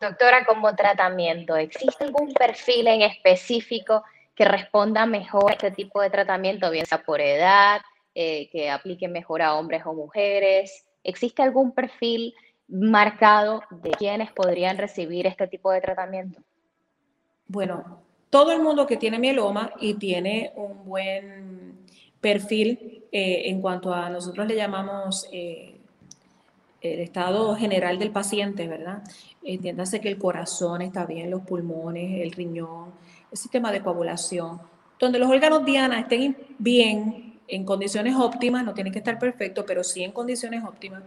Doctora, 0.00 0.44
como 0.44 0.74
tratamiento, 0.74 1.54
¿existe 1.56 2.02
algún 2.02 2.32
perfil 2.32 2.88
en 2.88 3.02
específico 3.02 4.02
que 4.34 4.46
responda 4.46 5.06
mejor 5.06 5.50
a 5.50 5.54
este 5.54 5.70
tipo 5.70 6.00
de 6.00 6.10
tratamiento, 6.10 6.70
bien 6.72 6.86
sea 6.86 7.02
por 7.04 7.20
edad, 7.20 7.82
eh, 8.16 8.48
que 8.50 8.68
aplique 8.68 9.06
mejor 9.06 9.42
a 9.42 9.54
hombres 9.54 9.82
o 9.84 9.92
mujeres? 9.92 10.86
¿Existe 11.04 11.42
algún 11.42 11.72
perfil 11.72 12.34
marcado 12.70 13.62
de 13.70 13.90
quienes 13.90 14.32
podrían 14.32 14.78
recibir 14.78 15.26
este 15.26 15.46
tipo 15.46 15.70
de 15.70 15.80
tratamiento? 15.80 16.40
Bueno, 17.48 18.00
todo 18.30 18.52
el 18.52 18.62
mundo 18.62 18.86
que 18.86 18.96
tiene 18.96 19.18
mieloma 19.18 19.72
y 19.80 19.94
tiene 19.94 20.52
un 20.54 20.84
buen 20.84 21.86
perfil 22.20 23.04
eh, 23.10 23.42
en 23.46 23.60
cuanto 23.60 23.92
a 23.92 24.08
nosotros 24.08 24.46
le 24.46 24.54
llamamos 24.54 25.26
eh, 25.32 25.80
el 26.80 27.00
estado 27.00 27.56
general 27.56 27.98
del 27.98 28.10
paciente, 28.10 28.68
¿verdad? 28.68 29.02
Entiéndase 29.42 30.00
que 30.00 30.08
el 30.08 30.18
corazón 30.18 30.82
está 30.82 31.06
bien, 31.06 31.30
los 31.30 31.42
pulmones, 31.42 32.20
el 32.22 32.32
riñón, 32.32 32.92
el 33.30 33.38
sistema 33.38 33.72
de 33.72 33.82
coagulación, 33.82 34.60
donde 34.98 35.18
los 35.18 35.28
órganos 35.28 35.64
diana 35.64 36.00
estén 36.00 36.36
bien, 36.58 37.40
en 37.48 37.64
condiciones 37.64 38.14
óptimas, 38.14 38.64
no 38.64 38.74
tienen 38.74 38.92
que 38.92 39.00
estar 39.00 39.18
perfectos, 39.18 39.64
pero 39.66 39.82
sí 39.82 40.04
en 40.04 40.12
condiciones 40.12 40.62
óptimas, 40.62 41.02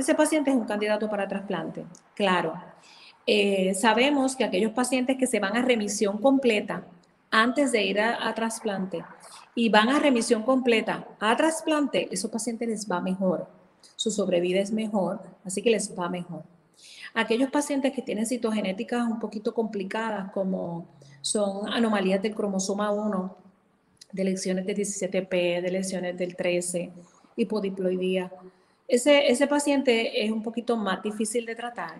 ese 0.00 0.14
paciente 0.14 0.50
es 0.50 0.56
un 0.56 0.64
candidato 0.64 1.08
para 1.08 1.28
trasplante. 1.28 1.84
Claro, 2.14 2.54
eh, 3.26 3.74
sabemos 3.74 4.34
que 4.34 4.44
aquellos 4.44 4.72
pacientes 4.72 5.16
que 5.16 5.26
se 5.26 5.40
van 5.40 5.56
a 5.56 5.62
remisión 5.62 6.18
completa 6.18 6.84
antes 7.30 7.72
de 7.72 7.84
ir 7.84 8.00
a, 8.00 8.34
trasplante 8.34 9.04
y 9.54 9.68
van 9.68 9.88
a 9.88 9.98
remisión 9.98 10.42
completa 10.42 11.06
a 11.20 11.36
trasplante, 11.36 12.08
esos 12.10 12.30
pacientes 12.30 12.68
les 12.68 12.90
va 12.90 13.00
mejor, 13.00 13.46
su 13.96 14.10
sobrevida 14.10 14.60
es 14.60 14.72
mejor, 14.72 15.20
así 15.44 15.62
que 15.62 15.70
les 15.70 15.96
va 15.96 16.08
mejor. 16.08 16.42
Aquellos 17.14 17.50
pacientes 17.50 17.92
que 17.92 18.02
tienen 18.02 18.26
citogenéticas 18.26 19.06
un 19.06 19.18
poquito 19.18 19.52
complicadas, 19.52 20.30
como 20.32 20.86
son 21.20 21.72
anomalías 21.72 22.22
del 22.22 22.34
cromosoma 22.34 22.90
1, 22.90 23.36
de 24.12 24.24
lesiones 24.24 24.66
del 24.66 24.76
17P, 24.76 25.60
de 25.60 25.70
lesiones 25.70 26.16
del 26.16 26.34
13, 26.34 26.90
hipodiploidía, 27.36 28.32
ese, 28.90 29.30
ese 29.30 29.46
paciente 29.46 30.24
es 30.24 30.30
un 30.30 30.42
poquito 30.42 30.76
más 30.76 31.02
difícil 31.02 31.46
de 31.46 31.54
tratar 31.54 31.94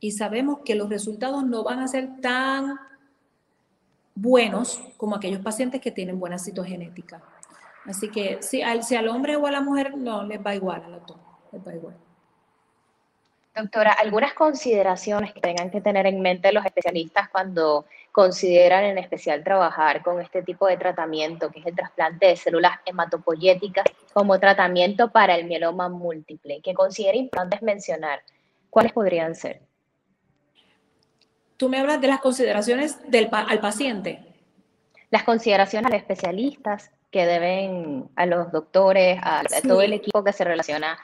y 0.00 0.10
sabemos 0.10 0.58
que 0.64 0.74
los 0.74 0.88
resultados 0.88 1.44
no 1.44 1.62
van 1.62 1.78
a 1.78 1.88
ser 1.88 2.20
tan 2.20 2.78
buenos 4.14 4.80
como 4.96 5.14
aquellos 5.14 5.40
pacientes 5.40 5.80
que 5.80 5.92
tienen 5.92 6.18
buena 6.18 6.38
citogenética. 6.38 7.22
Así 7.86 8.08
que 8.08 8.42
si 8.42 8.62
al, 8.62 8.82
si 8.82 8.96
al 8.96 9.08
hombre 9.08 9.36
o 9.36 9.46
a 9.46 9.50
la 9.52 9.60
mujer 9.60 9.96
no, 9.96 10.24
les 10.24 10.44
va 10.44 10.54
igual 10.54 10.82
les 11.52 11.66
va 11.66 11.74
igual. 11.74 11.96
Doctora, 13.54 13.92
algunas 13.92 14.32
consideraciones 14.34 15.32
que 15.32 15.40
tengan 15.40 15.70
que 15.70 15.80
tener 15.80 16.06
en 16.06 16.20
mente 16.20 16.52
los 16.52 16.64
especialistas 16.64 17.28
cuando 17.28 17.84
consideran 18.12 18.84
en 18.84 18.98
especial 18.98 19.42
trabajar 19.42 20.02
con 20.02 20.20
este 20.20 20.42
tipo 20.42 20.66
de 20.66 20.76
tratamiento, 20.76 21.50
que 21.50 21.60
es 21.60 21.66
el 21.66 21.74
trasplante 21.74 22.26
de 22.26 22.36
células 22.36 22.78
hematopoyéticas 22.84 23.86
como 24.12 24.38
tratamiento 24.38 25.10
para 25.10 25.34
el 25.34 25.46
mieloma 25.46 25.88
múltiple, 25.88 26.60
que 26.62 26.74
considera 26.74 27.16
importantes 27.16 27.62
mencionar. 27.62 28.22
¿Cuáles 28.68 28.92
podrían 28.92 29.34
ser? 29.34 29.62
Tú 31.56 31.68
me 31.68 31.78
hablas 31.78 32.00
de 32.00 32.08
las 32.08 32.20
consideraciones 32.20 32.98
del, 33.10 33.28
al 33.30 33.60
paciente. 33.60 34.20
Las 35.10 35.22
consideraciones 35.22 35.86
a 35.86 35.94
los 35.94 36.02
especialistas 36.02 36.90
que 37.10 37.26
deben, 37.26 38.10
a 38.16 38.26
los 38.26 38.50
doctores, 38.50 39.18
a, 39.22 39.42
todo 39.66 39.82
el 39.82 39.92
equipo 39.92 40.24
que 40.24 40.32
se 40.32 40.44
relaciona, 40.44 40.98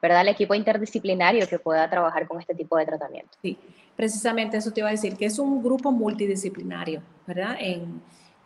¿verdad? 0.00 0.22
El 0.22 0.28
equipo 0.28 0.54
interdisciplinario 0.54 1.46
que 1.46 1.58
pueda 1.58 1.88
trabajar 1.88 2.26
con 2.26 2.40
este 2.40 2.54
tipo 2.54 2.76
de 2.76 2.86
tratamiento. 2.86 3.30
Sí, 3.42 3.58
precisamente 4.00 4.56
eso 4.56 4.70
te 4.70 4.80
iba 4.80 4.88
a 4.88 4.92
decir, 4.92 5.14
que 5.14 5.26
es 5.26 5.38
un 5.38 5.62
grupo 5.62 5.92
multidisciplinario, 5.92 7.02
¿verdad? 7.26 7.58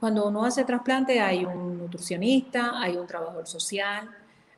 Cuando 0.01 0.27
uno 0.27 0.45
hace 0.45 0.65
trasplante 0.65 1.21
hay 1.21 1.45
un 1.45 1.79
nutricionista, 1.79 2.73
hay 2.75 2.97
un 2.97 3.07
trabajador 3.07 3.47
social, 3.47 4.11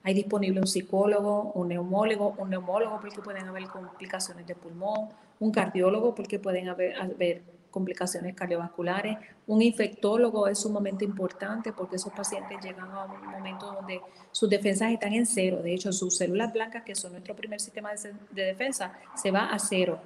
hay 0.03 0.15
disponible 0.15 0.59
un 0.59 0.67
psicólogo, 0.67 1.53
un 1.53 1.69
neumólogo, 1.69 2.35
un 2.39 2.49
neumólogo 2.49 2.99
porque 2.99 3.21
pueden 3.21 3.47
haber 3.47 3.65
complicaciones 3.65 4.47
de 4.47 4.55
pulmón, 4.55 5.11
un 5.39 5.51
cardiólogo 5.51 6.15
porque 6.15 6.39
pueden 6.39 6.71
haber, 6.71 6.97
haber 6.97 7.43
complicaciones 7.77 8.35
cardiovasculares. 8.35 9.19
Un 9.47 9.61
infectólogo 9.61 10.49
es 10.49 10.59
sumamente 10.61 11.05
importante 11.05 11.75
porque 11.75 11.97
esos 11.97 12.11
pacientes 12.11 12.57
llegan 12.65 12.91
a 12.91 13.05
un 13.05 13.31
momento 13.31 13.71
donde 13.71 14.01
sus 14.33 14.49
defensas 14.49 14.91
están 14.91 15.13
en 15.13 15.27
cero. 15.27 15.61
De 15.63 15.75
hecho, 15.75 15.93
sus 15.93 16.17
células 16.17 16.55
blancas, 16.55 16.85
que 16.85 16.95
son 16.95 17.13
nuestro 17.13 17.37
primer 17.37 17.61
sistema 17.61 17.91
de, 17.93 18.43
defensa, 18.45 18.95
se 19.15 19.31
va 19.31 19.51
a 19.53 19.59
cero. 19.59 20.01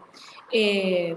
Eh, 0.52 1.16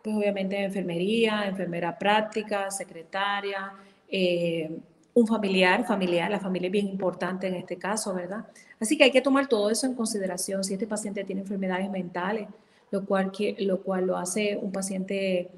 pues 0.00 0.14
obviamente 0.14 0.62
enfermería, 0.62 1.48
enfermera 1.48 1.98
práctica, 1.98 2.70
secretaria, 2.70 3.72
eh, 4.08 4.70
un 5.14 5.26
familiar, 5.26 5.84
familiar, 5.84 6.30
la 6.30 6.38
familia 6.38 6.68
es 6.68 6.72
bien 6.72 6.86
importante 6.86 7.48
en 7.48 7.54
este 7.54 7.76
caso, 7.76 8.14
¿verdad? 8.14 8.46
Así 8.78 8.96
que 8.96 9.02
hay 9.02 9.10
que 9.10 9.20
tomar 9.20 9.48
todo 9.48 9.68
eso 9.68 9.86
en 9.86 9.94
consideración. 9.94 10.62
Si 10.62 10.74
este 10.74 10.86
paciente 10.86 11.24
tiene 11.24 11.42
enfermedades 11.42 11.90
mentales, 11.90 12.46
lo 12.92 13.04
cual, 13.06 13.32
lo, 13.58 13.82
cual 13.82 14.06
lo 14.06 14.16
hace 14.16 14.56
un 14.60 14.70
paciente 14.70 15.50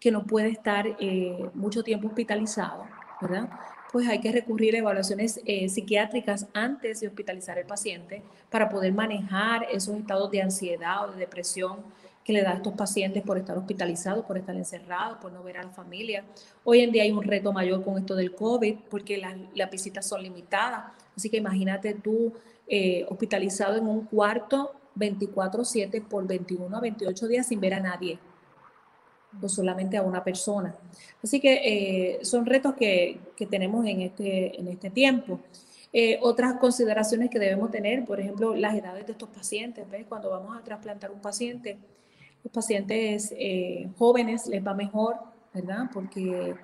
que 0.00 0.10
no 0.10 0.26
puede 0.26 0.48
estar 0.48 0.86
eh, 0.98 1.48
mucho 1.54 1.82
tiempo 1.84 2.08
hospitalizado, 2.08 2.84
¿verdad? 3.22 3.48
Pues 3.92 4.08
hay 4.08 4.20
que 4.20 4.32
recurrir 4.32 4.74
a 4.74 4.78
evaluaciones 4.78 5.40
eh, 5.46 5.68
psiquiátricas 5.68 6.48
antes 6.52 7.00
de 7.00 7.06
hospitalizar 7.06 7.58
al 7.58 7.64
paciente 7.64 8.22
para 8.50 8.68
poder 8.68 8.92
manejar 8.92 9.66
esos 9.70 9.96
estados 9.96 10.30
de 10.30 10.42
ansiedad 10.42 11.08
o 11.08 11.12
de 11.12 11.18
depresión 11.18 11.78
que 12.24 12.32
le 12.32 12.42
da 12.42 12.50
a 12.50 12.54
estos 12.54 12.74
pacientes 12.74 13.22
por 13.22 13.38
estar 13.38 13.56
hospitalizados, 13.56 14.24
por 14.24 14.36
estar 14.36 14.56
encerrados, 14.56 15.18
por 15.18 15.32
no 15.32 15.42
ver 15.44 15.58
a 15.58 15.62
la 15.62 15.70
familia. 15.70 16.24
Hoy 16.64 16.80
en 16.80 16.90
día 16.90 17.04
hay 17.04 17.12
un 17.12 17.22
reto 17.22 17.52
mayor 17.52 17.84
con 17.84 17.98
esto 17.98 18.16
del 18.16 18.34
COVID 18.34 18.76
porque 18.90 19.16
las, 19.16 19.70
visitas 19.70 20.06
son 20.06 20.22
limitadas. 20.22 20.92
Así 21.16 21.30
que 21.30 21.36
imagínate 21.36 21.94
tú 21.94 22.32
eh, 22.66 23.06
hospitalizado 23.08 23.76
en 23.76 23.86
un 23.86 24.06
cuarto 24.06 24.79
24/7 24.96 26.02
por 26.02 26.26
21 26.26 26.76
a 26.76 26.80
28 26.80 27.28
días 27.28 27.46
sin 27.46 27.60
ver 27.60 27.74
a 27.74 27.80
nadie, 27.80 28.18
o 29.40 29.48
solamente 29.48 29.96
a 29.96 30.02
una 30.02 30.24
persona. 30.24 30.74
Así 31.22 31.40
que 31.40 31.52
eh, 32.18 32.24
son 32.24 32.46
retos 32.46 32.74
que, 32.74 33.20
que, 33.36 33.46
tenemos 33.46 33.86
en 33.86 34.00
este, 34.02 34.58
en 34.58 34.68
este 34.68 34.90
tiempo. 34.90 35.40
Eh, 35.92 36.18
otras 36.22 36.54
consideraciones 36.54 37.30
que 37.30 37.38
debemos 37.38 37.70
tener, 37.70 38.04
por 38.04 38.20
ejemplo, 38.20 38.54
las 38.54 38.74
edades 38.74 39.06
de 39.06 39.12
estos 39.12 39.28
pacientes. 39.28 39.88
¿ves? 39.90 40.06
Cuando 40.08 40.30
vamos 40.30 40.56
a 40.56 40.62
trasplantar 40.62 41.10
un 41.10 41.20
paciente, 41.20 41.78
los 42.44 42.52
pacientes 42.52 43.34
eh, 43.36 43.88
jóvenes 43.98 44.46
les 44.46 44.64
va 44.64 44.74
mejor, 44.74 45.16
¿verdad? 45.52 45.90
Porque 45.92 46.56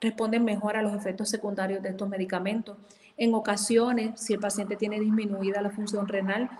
responden 0.00 0.44
mejor 0.44 0.76
a 0.76 0.82
los 0.82 0.94
efectos 0.94 1.28
secundarios 1.30 1.82
de 1.82 1.90
estos 1.90 2.08
medicamentos. 2.08 2.76
En 3.16 3.34
ocasiones, 3.34 4.20
si 4.20 4.32
el 4.32 4.40
paciente 4.40 4.76
tiene 4.76 4.98
disminuida 4.98 5.60
la 5.60 5.70
función 5.70 6.08
renal, 6.08 6.50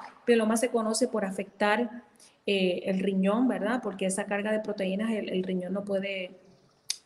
más 0.47 0.61
se 0.61 0.69
conoce 0.69 1.09
por 1.09 1.25
afectar 1.25 2.05
eh, 2.47 2.83
el 2.87 3.01
riñón, 3.01 3.49
¿verdad? 3.49 3.81
Porque 3.83 4.07
esa 4.07 4.25
carga 4.25 4.53
de 4.53 4.61
proteínas 4.61 5.11
el, 5.11 5.43
riñón 5.43 5.73
no 5.73 5.85
puede 5.85 6.33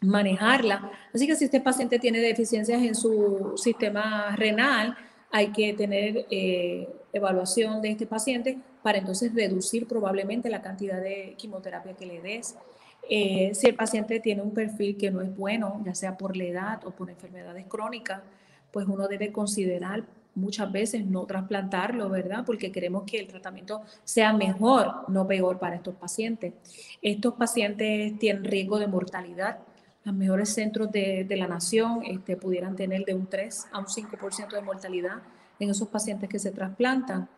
manejarla. 0.01 0.91
Así 1.15 1.27
que 1.27 1.37
si 1.37 1.45
este 1.45 1.61
paciente 1.61 1.99
tiene 1.99 2.21
deficiencias 2.21 2.83
en 2.83 2.95
su 2.95 3.55
sistema 3.57 4.35
renal, 4.37 4.97
hay 5.31 5.49
que 5.49 5.73
tener 5.75 6.27
eh, 6.31 6.89
evaluación 7.13 7.83
de 7.83 7.91
este 7.91 8.07
paciente 8.07 8.59
para 8.83 8.99
entonces 8.99 9.35
reducir 9.35 9.87
probablemente 9.87 10.49
la 10.49 10.63
cantidad 10.63 11.01
de 11.01 11.35
quimioterapia 11.37 11.95
que 11.95 12.07
le 12.07 12.21
des. 12.21 12.57
Eh, 13.09 13.53
si 13.55 13.69
el 13.69 13.75
paciente 13.75 14.21
tiene 14.21 14.43
un 14.43 14.53
perfil 14.53 14.97
que 14.97 15.11
no 15.11 15.23
es 15.23 15.37
bueno, 15.37 15.81
ya 15.85 15.95
sea 15.95 16.17
por 16.17 16.37
la 16.37 16.45
edad 16.45 16.85
o 16.87 16.91
por 16.91 17.11
enfermedades 17.11 17.67
crónicas, 17.67 18.21
pues 18.71 18.87
uno 18.87 19.09
debe 19.09 19.33
considerar 19.33 20.05
muchas 20.37 20.71
veces 20.71 21.05
no 21.07 21.25
trasplantarlo, 21.25 22.09
¿verdad? 22.09 22.45
Porque 22.45 22.71
queremos 22.71 23.05
que 23.05 23.19
el 23.19 23.27
tratamiento 23.27 23.83
sea 24.05 24.33
mejor, 24.33 25.09
no 25.09 25.27
peor 25.27 25.59
para 25.59 25.77
estos 25.77 25.95
pacientes. 25.95 26.53
Estos 27.03 27.35
pacientes 27.35 28.19
tienen 28.19 28.45
riesgo 28.45 28.79
de 28.79 28.87
mortalidad. 28.87 29.59
Los 30.05 30.15
mejores 30.15 30.51
centros 30.51 30.93
de, 30.93 31.25
de 31.25 31.37
la 31.37 31.49
nación 31.49 32.03
este, 32.05 32.37
pudieran 32.37 32.77
tener 32.77 33.05
de 33.05 33.15
un 33.15 33.27
3 33.27 33.69
a 33.73 33.79
un 33.79 33.87
5% 33.87 34.51
de 34.51 34.61
mortalidad 34.61 35.23
en 35.59 35.71
esos 35.71 35.89
pacientes 35.89 36.29
que 36.29 36.39
se 36.39 36.53
trasplantan. 36.53 37.29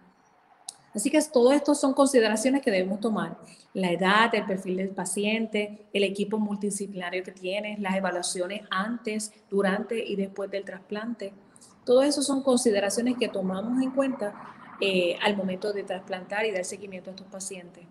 Así 0.99 1.13
que 1.13 1.21
todo 1.33 1.53
esto 1.53 1.77
son 1.77 1.95
consideraciones 1.95 2.61
que 2.61 2.73
debemos 2.73 2.99
tomar. 2.99 3.37
La 3.73 3.93
edad, 3.93 4.35
el 4.35 4.45
perfil 4.47 4.79
del 4.79 4.89
paciente, 4.89 5.87
el 5.93 6.03
equipo 6.03 6.41
multidisciplinario 6.41 7.23
que 7.23 7.31
tienes, 7.31 7.79
las 7.79 7.95
evaluaciones 7.95 8.63
antes, 8.69 9.33
durante 9.49 10.05
y 10.05 10.17
después 10.17 10.51
del 10.51 10.65
trasplante. 10.65 11.33
Todo 11.85 12.03
eso 12.03 12.21
son 12.21 12.43
consideraciones 12.43 13.17
que 13.17 13.29
tomamos 13.29 13.81
en 13.81 13.93
cuenta 13.93 14.35
eh, 14.81 15.17
al 15.23 15.37
momento 15.37 15.73
de 15.73 15.85
trasplantar 15.85 16.45
y 16.47 16.51
dar 16.51 16.65
seguimiento 16.65 17.11
a 17.11 17.13
estos 17.13 17.29
pacientes. 17.29 17.85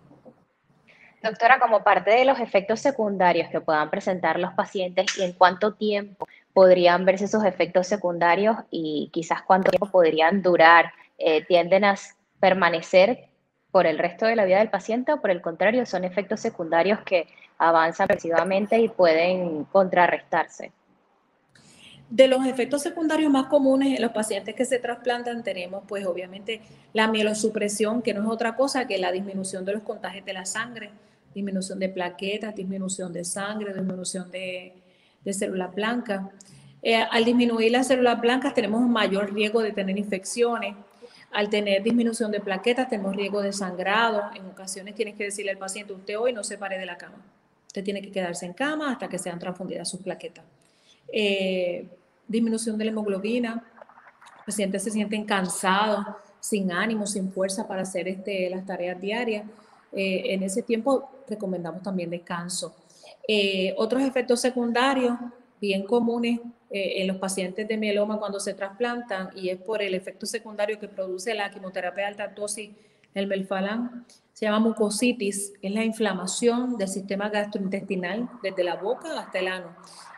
Doctora, 1.22 1.58
como 1.60 1.82
parte 1.82 2.10
de 2.10 2.26
los 2.26 2.38
efectos 2.38 2.80
secundarios 2.80 3.48
que 3.48 3.62
puedan 3.62 3.88
presentar 3.88 4.38
los 4.38 4.52
pacientes 4.52 5.16
y 5.16 5.22
en 5.22 5.32
cuánto 5.32 5.72
tiempo 5.72 6.28
podrían 6.52 7.06
verse 7.06 7.24
esos 7.24 7.46
efectos 7.46 7.86
secundarios 7.86 8.58
y 8.70 9.08
quizás 9.14 9.40
cuánto 9.40 9.70
tiempo 9.70 9.90
podrían 9.90 10.42
durar, 10.42 10.92
eh, 11.16 11.42
tienden 11.46 11.86
a 11.86 11.96
permanecer 12.40 13.28
por 13.70 13.86
el 13.86 13.98
resto 13.98 14.26
de 14.26 14.36
la 14.36 14.44
vida 14.44 14.58
del 14.58 14.70
paciente 14.70 15.12
o 15.12 15.20
por 15.20 15.30
el 15.30 15.42
contrario 15.42 15.84
son 15.86 16.04
efectos 16.04 16.40
secundarios 16.40 17.00
que 17.00 17.26
avanzan 17.58 18.06
progresivamente 18.06 18.78
y 18.78 18.88
pueden 18.88 19.64
contrarrestarse. 19.64 20.72
De 22.10 22.26
los 22.26 22.46
efectos 22.46 22.82
secundarios 22.82 23.30
más 23.30 23.48
comunes 23.48 23.94
en 23.94 24.00
los 24.00 24.12
pacientes 24.12 24.54
que 24.54 24.64
se 24.64 24.78
trasplantan 24.78 25.42
tenemos 25.42 25.82
pues 25.86 26.06
obviamente 26.06 26.62
la 26.94 27.06
mielosupresión, 27.06 28.00
que 28.00 28.14
no 28.14 28.22
es 28.22 28.28
otra 28.28 28.56
cosa 28.56 28.86
que 28.86 28.96
la 28.96 29.12
disminución 29.12 29.66
de 29.66 29.74
los 29.74 29.82
contagios 29.82 30.24
de 30.24 30.32
la 30.32 30.46
sangre, 30.46 30.90
disminución 31.34 31.78
de 31.78 31.90
plaquetas, 31.90 32.54
disminución 32.54 33.12
de 33.12 33.24
sangre, 33.24 33.74
disminución 33.74 34.30
de, 34.30 34.72
células 35.30 35.74
blancas. 35.74 36.22
Eh, 36.80 36.96
al 36.96 37.26
disminuir 37.26 37.72
las 37.72 37.88
células 37.88 38.18
blancas 38.18 38.54
tenemos 38.54 38.80
un 38.80 38.90
mayor 38.90 39.34
riesgo 39.34 39.60
de 39.60 39.72
tener 39.72 39.98
infecciones, 39.98 40.74
al 41.30 41.50
tener 41.50 41.82
disminución 41.82 42.30
de 42.30 42.40
plaquetas, 42.40 42.88
tenemos 42.88 43.14
riesgo 43.14 43.42
de 43.42 43.52
sangrado. 43.52 44.22
En 44.34 44.46
ocasiones 44.46 44.94
tienes 44.94 45.14
que 45.14 45.24
decirle 45.24 45.50
al 45.50 45.58
paciente, 45.58 45.92
usted 45.92 46.18
hoy 46.18 46.32
no 46.32 46.42
se 46.42 46.56
pare 46.56 46.78
de 46.78 46.86
la 46.86 46.96
cama. 46.96 47.16
Usted 47.66 47.84
tiene 47.84 48.00
que 48.00 48.10
quedarse 48.10 48.46
en 48.46 48.54
cama 48.54 48.92
hasta 48.92 49.08
que 49.08 49.18
sean 49.18 49.38
transfundidas 49.38 49.88
sus 49.88 50.00
plaquetas. 50.00 50.44
Eh, 51.12 51.86
disminución 52.26 52.78
de 52.78 52.86
la 52.86 52.90
hemoglobina, 52.90 53.64
los 54.36 54.44
pacientes 54.46 54.82
se 54.82 54.90
sienten 54.90 55.24
cansados, 55.24 56.06
sin 56.40 56.72
ánimo, 56.72 57.06
sin 57.06 57.30
fuerza 57.30 57.68
para 57.68 57.82
hacer 57.82 58.08
este, 58.08 58.48
las 58.48 58.64
tareas 58.64 59.00
diarias. 59.00 59.44
Eh, 59.92 60.34
en 60.34 60.42
ese 60.42 60.62
tiempo 60.62 61.10
recomendamos 61.28 61.82
también 61.82 62.08
descanso. 62.08 62.74
Eh, 63.26 63.74
otros 63.76 64.02
efectos 64.02 64.40
secundarios 64.40 65.14
bien 65.60 65.84
comunes 65.84 66.40
en 66.70 67.06
los 67.06 67.16
pacientes 67.16 67.66
de 67.66 67.76
mieloma 67.78 68.18
cuando 68.18 68.40
se 68.40 68.52
trasplantan 68.52 69.30
y 69.34 69.48
es 69.48 69.58
por 69.58 69.80
el 69.80 69.94
efecto 69.94 70.26
secundario 70.26 70.78
que 70.78 70.86
produce 70.86 71.34
la 71.34 71.50
quimioterapia 71.50 72.04
de 72.04 72.08
alta 72.08 72.28
dosis, 72.28 72.70
el 73.14 73.26
melfalán, 73.26 74.04
se 74.32 74.46
llama 74.46 74.60
mucositis, 74.60 75.52
es 75.60 75.72
la 75.72 75.84
inflamación 75.84 76.76
del 76.76 76.86
sistema 76.88 77.28
gastrointestinal 77.28 78.28
desde 78.42 78.62
la 78.62 78.76
boca 78.76 79.18
hasta 79.18 79.40
el 79.40 79.48
ano. 79.48 79.74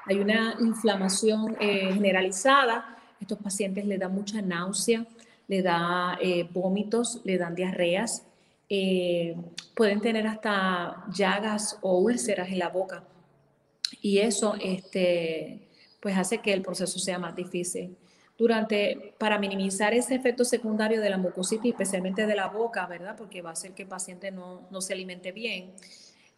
Hay 0.06 0.18
una 0.18 0.56
inflamación 0.60 1.56
eh, 1.58 1.90
generalizada, 1.94 2.98
estos 3.18 3.38
pacientes 3.38 3.86
le 3.86 3.96
da 3.96 4.08
mucha 4.08 4.42
náusea, 4.42 5.06
le 5.48 5.62
da 5.62 6.18
eh, 6.20 6.46
vómitos, 6.52 7.20
le 7.24 7.38
dan 7.38 7.54
diarreas, 7.54 8.24
eh, 8.68 9.36
pueden 9.74 10.00
tener 10.00 10.26
hasta 10.26 11.04
llagas 11.14 11.78
o 11.80 11.98
úlceras 11.98 12.48
en 12.50 12.58
la 12.58 12.68
boca 12.68 13.02
y 14.00 14.18
eso 14.18 14.54
este, 14.60 15.68
pues 16.00 16.16
hace 16.16 16.38
que 16.38 16.52
el 16.52 16.62
proceso 16.62 16.98
sea 16.98 17.18
más 17.18 17.34
difícil 17.36 17.96
durante, 18.40 19.14
para 19.18 19.38
minimizar 19.38 19.92
ese 19.92 20.14
efecto 20.14 20.46
secundario 20.46 21.02
de 21.02 21.10
la 21.10 21.18
mucositis, 21.18 21.72
especialmente 21.72 22.26
de 22.26 22.34
la 22.34 22.48
boca, 22.48 22.86
¿verdad? 22.86 23.14
Porque 23.14 23.42
va 23.42 23.50
a 23.50 23.52
hacer 23.52 23.72
que 23.72 23.82
el 23.82 23.88
paciente 23.88 24.30
no, 24.30 24.66
no 24.70 24.80
se 24.80 24.94
alimente 24.94 25.30
bien. 25.30 25.72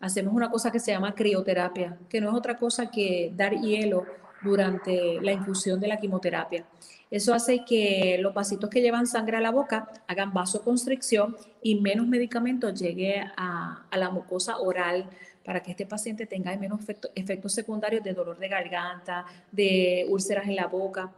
Hacemos 0.01 0.35
una 0.35 0.51
cosa 0.51 0.73
que 0.73 0.81
se 0.81 0.91
llama 0.91 1.15
crioterapia, 1.15 1.97
que 2.09 2.21
no 2.21 2.31
es 2.31 2.35
otra 2.35 2.59
cosa 2.59 2.91
que 2.91 3.33
dar 3.37 3.55
hielo 3.55 4.05
durante 4.43 5.21
la 5.21 5.31
infusión 5.31 5.79
de 5.79 5.87
la 5.87 6.01
quimioterapia. 6.01 6.67
Eso 7.13 7.35
hace 7.35 7.65
que 7.65 8.17
los 8.21 8.33
vasitos 8.35 8.71
que 8.71 8.81
llevan 8.81 9.07
sangre 9.07 9.37
a 9.37 9.41
la 9.41 9.51
boca 9.51 9.89
hagan 10.09 10.33
vasoconstricción 10.33 11.37
y 11.63 11.79
menos 11.79 12.09
medicamento 12.09 12.71
llegue 12.71 13.23
a, 13.37 13.87
a 13.89 13.97
la 13.99 14.11
mucosa 14.11 14.59
oral 14.59 15.09
para 15.45 15.63
que 15.63 15.73
este 15.73 15.87
paciente 15.87 16.27
tenga 16.27 16.57
menos 16.57 16.81
efectos 17.15 17.53
secundarios 17.53 18.03
de 18.03 18.15
dolor 18.15 18.39
de 18.39 18.49
garganta, 18.49 19.27
de 19.51 20.07
úlceras 20.09 20.47
en 20.47 20.57
la 20.57 20.67
boca. 20.67 21.13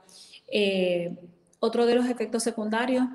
Eh, 0.48 1.14
otro 1.60 1.86
de 1.86 1.94
los 1.94 2.08
efectos 2.08 2.42
secundarios, 2.42 3.06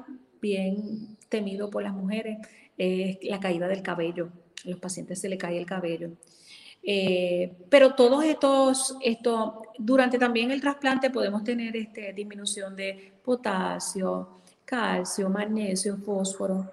bien 0.42 1.18
temido 1.28 1.70
por 1.70 1.84
las 1.84 1.94
mujeres, 1.94 2.40
es 2.78 3.18
la 3.24 3.40
caída 3.40 3.68
del 3.68 3.82
cabello. 3.82 4.30
A 4.66 4.70
los 4.70 4.80
pacientes 4.80 5.20
se 5.20 5.30
le 5.30 5.38
cae 5.38 5.58
el 5.58 5.66
cabello. 5.66 6.12
Eh, 6.92 7.52
pero 7.70 7.94
todos 7.94 8.24
estos, 8.24 8.98
esto, 9.04 9.62
durante 9.78 10.18
también 10.18 10.50
el 10.50 10.60
trasplante 10.60 11.12
podemos 11.12 11.44
tener 11.44 11.78
este, 11.78 12.14
disminución 12.14 12.76
de 12.76 13.14
potasio, 13.24 14.42
calcio, 14.66 15.30
magnesio, 15.30 15.98
fósforo. 15.98 16.72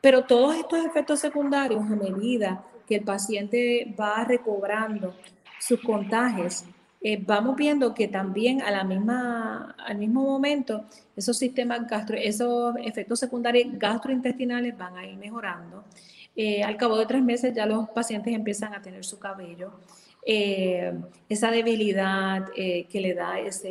Pero 0.00 0.24
todos 0.24 0.56
estos 0.56 0.84
efectos 0.84 1.20
secundarios, 1.20 1.80
a 1.80 1.94
medida 1.94 2.64
que 2.88 2.96
el 2.96 3.04
paciente 3.04 3.94
va 3.96 4.24
recobrando 4.24 5.14
sus 5.60 5.80
contagios, 5.80 6.64
eh, 7.00 7.22
vamos 7.24 7.54
viendo 7.54 7.94
que 7.94 8.08
también 8.08 8.62
a 8.62 8.70
la 8.72 8.82
misma, 8.82 9.76
al 9.78 9.96
mismo 9.96 10.24
momento 10.24 10.86
esos 11.14 11.38
sistemas 11.38 11.86
gastro, 11.86 12.16
esos 12.16 12.74
efectos 12.82 13.20
secundarios 13.20 13.68
gastrointestinales 13.78 14.76
van 14.76 14.96
a 14.96 15.06
ir 15.06 15.16
mejorando. 15.18 15.84
Eh, 16.34 16.62
al 16.62 16.76
cabo 16.76 16.96
de 16.96 17.06
tres 17.06 17.22
meses 17.22 17.54
ya 17.54 17.66
los 17.66 17.88
pacientes 17.90 18.34
empiezan 18.34 18.74
a 18.74 18.82
tener 18.82 19.04
su 19.04 19.18
cabello. 19.18 19.72
Eh, 20.24 20.92
esa 21.28 21.50
debilidad 21.50 22.48
que 22.54 23.00
le 23.00 23.14
da 23.14 23.40
esa 23.40 23.68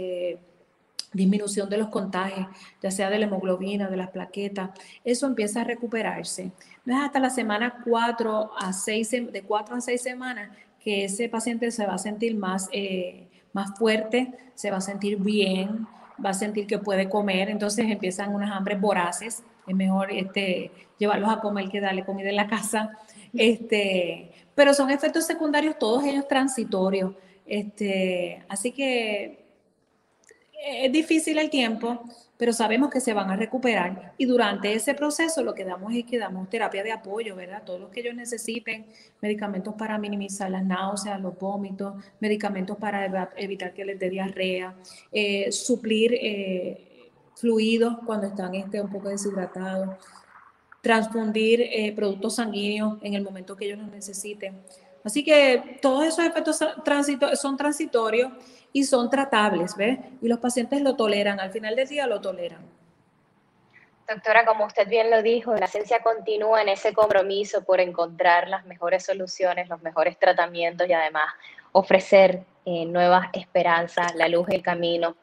disminución 1.14 1.70
de 1.70 1.78
los 1.78 1.90
contagios, 1.90 2.48
ya 2.82 2.92
sea 2.92 3.10
de 3.10 3.20
la 3.20 3.26
hemoglobina, 3.26 3.90
de 3.90 3.98
las 3.98 4.10
plaquetas, 4.10 4.72
eso 5.04 5.28
empieza 5.28 5.62
a 5.62 5.64
recuperarse. 5.64 6.52
No 6.86 6.98
es 6.98 7.04
hasta 7.04 7.20
la 7.20 7.30
semana 7.30 7.82
4 7.84 8.52
a 8.58 8.74
6, 8.74 9.32
de 9.32 9.44
4 9.44 9.76
a 9.76 9.82
6 9.82 10.02
semanas 10.02 10.50
que 10.84 11.06
ese 11.06 11.30
paciente 11.30 11.70
se 11.72 11.86
va 11.86 11.96
a 11.96 11.98
sentir 11.98 12.36
más, 12.36 12.70
eh, 12.72 13.28
más 13.54 13.78
fuerte, 13.78 14.34
se 14.56 14.72
va 14.72 14.78
a 14.78 14.82
sentir 14.82 15.18
bien, 15.18 15.88
va 16.24 16.32
a 16.32 16.34
sentir 16.34 16.66
que 16.66 16.80
puede 16.80 17.10
comer, 17.10 17.50
entonces 17.50 17.86
empiezan 17.90 18.34
unas 18.34 18.52
hambres 18.52 18.80
voraces, 18.80 19.44
es 19.68 19.76
mejor 19.76 20.12
este, 20.12 20.72
llevarlos 20.98 21.30
a 21.30 21.40
comer 21.40 21.70
que 21.70 21.82
darle 21.82 22.06
comida 22.06 22.30
en 22.30 22.36
la 22.36 22.48
casa, 22.48 22.98
este, 23.34 24.32
pero 24.56 24.74
son 24.74 24.90
efectos 24.90 25.26
secundarios, 25.26 25.80
todos 25.80 26.04
ellos 26.04 26.28
transitorios, 26.28 27.14
este, 27.46 28.44
así 28.50 28.72
que 28.72 29.42
es 30.64 30.92
difícil 30.92 31.40
el 31.40 31.50
tiempo, 31.50 32.04
pero 32.38 32.54
sabemos 32.54 32.90
que 32.90 33.00
se 33.00 33.14
van 33.14 33.30
a 33.30 33.36
recuperar. 33.36 34.14
Y 34.18 34.26
durante 34.26 34.74
ese 34.74 34.96
proceso 34.96 35.44
lo 35.44 35.54
que 35.54 35.64
damos 35.64 35.94
es 35.94 36.06
que 36.06 36.18
damos 36.18 36.50
terapia 36.50 36.84
de 36.84 36.92
apoyo, 36.92 37.36
¿verdad? 37.36 37.62
Todos 37.64 37.80
los 37.80 37.92
que 37.92 38.00
ellos 38.00 38.16
necesiten, 38.16 38.86
medicamentos 39.22 39.76
para 39.76 39.98
minimizar 40.00 40.50
las 40.50 40.66
náuseas, 40.66 41.22
los 41.22 41.38
vómitos, 41.38 42.04
medicamentos 42.20 42.78
para 42.78 43.30
evitar 43.38 43.74
que 43.74 43.86
les 43.86 44.00
dé 44.00 44.10
diarrea, 44.10 44.74
eh, 45.12 45.52
suplir 45.52 46.16
eh, 46.16 46.91
fluidos 47.42 47.96
cuando 48.06 48.28
están 48.28 48.54
este, 48.56 48.80
un 48.80 48.90
poco 48.90 49.10
deshidratados, 49.10 49.98
transfundir 50.82 51.62
eh, 51.62 51.92
productos 51.96 52.36
sanguíneos 52.36 53.00
en 53.02 53.16
el 53.16 53.24
momento 53.24 53.58
que 53.58 53.66
ellos 53.66 53.80
los 53.80 53.90
necesiten. 53.90 54.62
Así 55.04 55.24
que 55.24 55.80
todos 55.82 56.06
esos 56.06 56.24
efectos 56.24 56.60
son 57.40 57.58
transitorios 57.58 58.32
y 58.72 58.84
son 58.84 59.10
tratables, 59.10 59.76
¿ves? 59.76 59.98
Y 60.22 60.28
los 60.28 60.40
pacientes 60.40 60.80
lo 60.82 60.96
toleran, 60.96 61.40
al 61.40 61.52
final 61.52 61.76
del 61.76 61.88
día 61.88 62.06
lo 62.06 62.22
toleran. 62.22 62.62
Doctora, 64.08 64.46
como 64.46 64.66
usted 64.66 64.88
bien 64.88 65.10
lo 65.10 65.24
dijo, 65.24 65.56
la 65.56 65.68
ciencia 65.68 66.02
continúa 66.04 66.62
en 66.62 66.70
ese 66.70 66.94
compromiso 66.94 67.64
por 67.64 67.80
encontrar 67.80 68.48
las 68.48 68.66
mejores 68.66 69.06
soluciones, 69.06 69.70
los 69.70 69.82
mejores 69.82 70.20
tratamientos 70.20 70.88
y 70.88 70.94
además 70.94 71.34
ofrecer 71.72 72.44
eh, 72.66 72.86
nuevas 72.86 73.30
esperanzas, 73.34 74.14
la 74.16 74.28
luz 74.28 74.48
del 74.48 74.62
camino. 74.62 75.16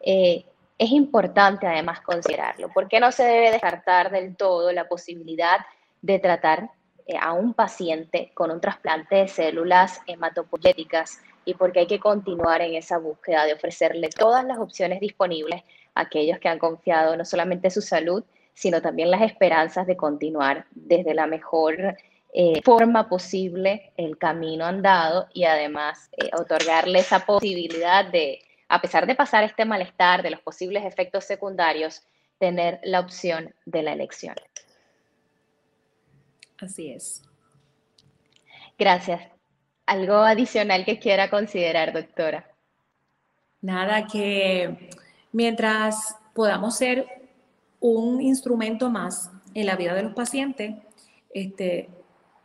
Eh, 0.00 0.44
es 0.78 0.90
importante 0.90 1.66
además 1.66 2.00
considerarlo, 2.00 2.70
porque 2.72 3.00
no 3.00 3.12
se 3.12 3.24
debe 3.24 3.52
descartar 3.52 4.10
del 4.10 4.36
todo 4.36 4.72
la 4.72 4.88
posibilidad 4.88 5.58
de 6.00 6.18
tratar 6.18 6.70
eh, 7.06 7.16
a 7.20 7.32
un 7.32 7.54
paciente 7.54 8.30
con 8.34 8.50
un 8.50 8.60
trasplante 8.60 9.16
de 9.16 9.28
células 9.28 10.00
hematopoyéticas 10.06 11.20
y 11.44 11.54
porque 11.54 11.80
hay 11.80 11.86
que 11.86 12.00
continuar 12.00 12.62
en 12.62 12.74
esa 12.74 12.98
búsqueda 12.98 13.44
de 13.44 13.54
ofrecerle 13.54 14.08
todas 14.08 14.44
las 14.44 14.58
opciones 14.58 15.00
disponibles 15.00 15.62
a 15.94 16.02
aquellos 16.02 16.38
que 16.38 16.48
han 16.48 16.58
confiado 16.58 17.16
no 17.16 17.24
solamente 17.24 17.70
su 17.70 17.82
salud, 17.82 18.24
sino 18.54 18.80
también 18.80 19.10
las 19.10 19.22
esperanzas 19.22 19.86
de 19.86 19.96
continuar 19.96 20.66
desde 20.70 21.14
la 21.14 21.26
mejor 21.26 21.96
eh, 22.34 22.62
forma 22.64 23.08
posible 23.08 23.92
el 23.96 24.16
camino 24.16 24.64
andado 24.64 25.28
y 25.34 25.44
además 25.44 26.08
eh, 26.16 26.30
otorgarle 26.38 27.00
esa 27.00 27.26
posibilidad 27.26 28.04
de, 28.04 28.40
a 28.72 28.80
pesar 28.80 29.06
de 29.06 29.14
pasar 29.14 29.44
este 29.44 29.66
malestar, 29.66 30.22
de 30.22 30.30
los 30.30 30.40
posibles 30.40 30.86
efectos 30.86 31.24
secundarios, 31.26 32.06
tener 32.38 32.80
la 32.84 33.00
opción 33.00 33.54
de 33.66 33.82
la 33.82 33.92
elección. 33.92 34.34
Así 36.58 36.90
es. 36.90 37.22
Gracias. 38.78 39.20
¿Algo 39.84 40.14
adicional 40.14 40.86
que 40.86 40.98
quiera 40.98 41.28
considerar, 41.28 41.92
doctora? 41.92 42.50
Nada, 43.60 44.06
que 44.06 44.88
mientras 45.32 46.16
podamos 46.32 46.74
ser 46.74 47.06
un 47.78 48.22
instrumento 48.22 48.88
más 48.88 49.30
en 49.52 49.66
la 49.66 49.76
vida 49.76 49.92
de 49.92 50.04
los 50.04 50.14
pacientes, 50.14 50.76
este, 51.34 51.90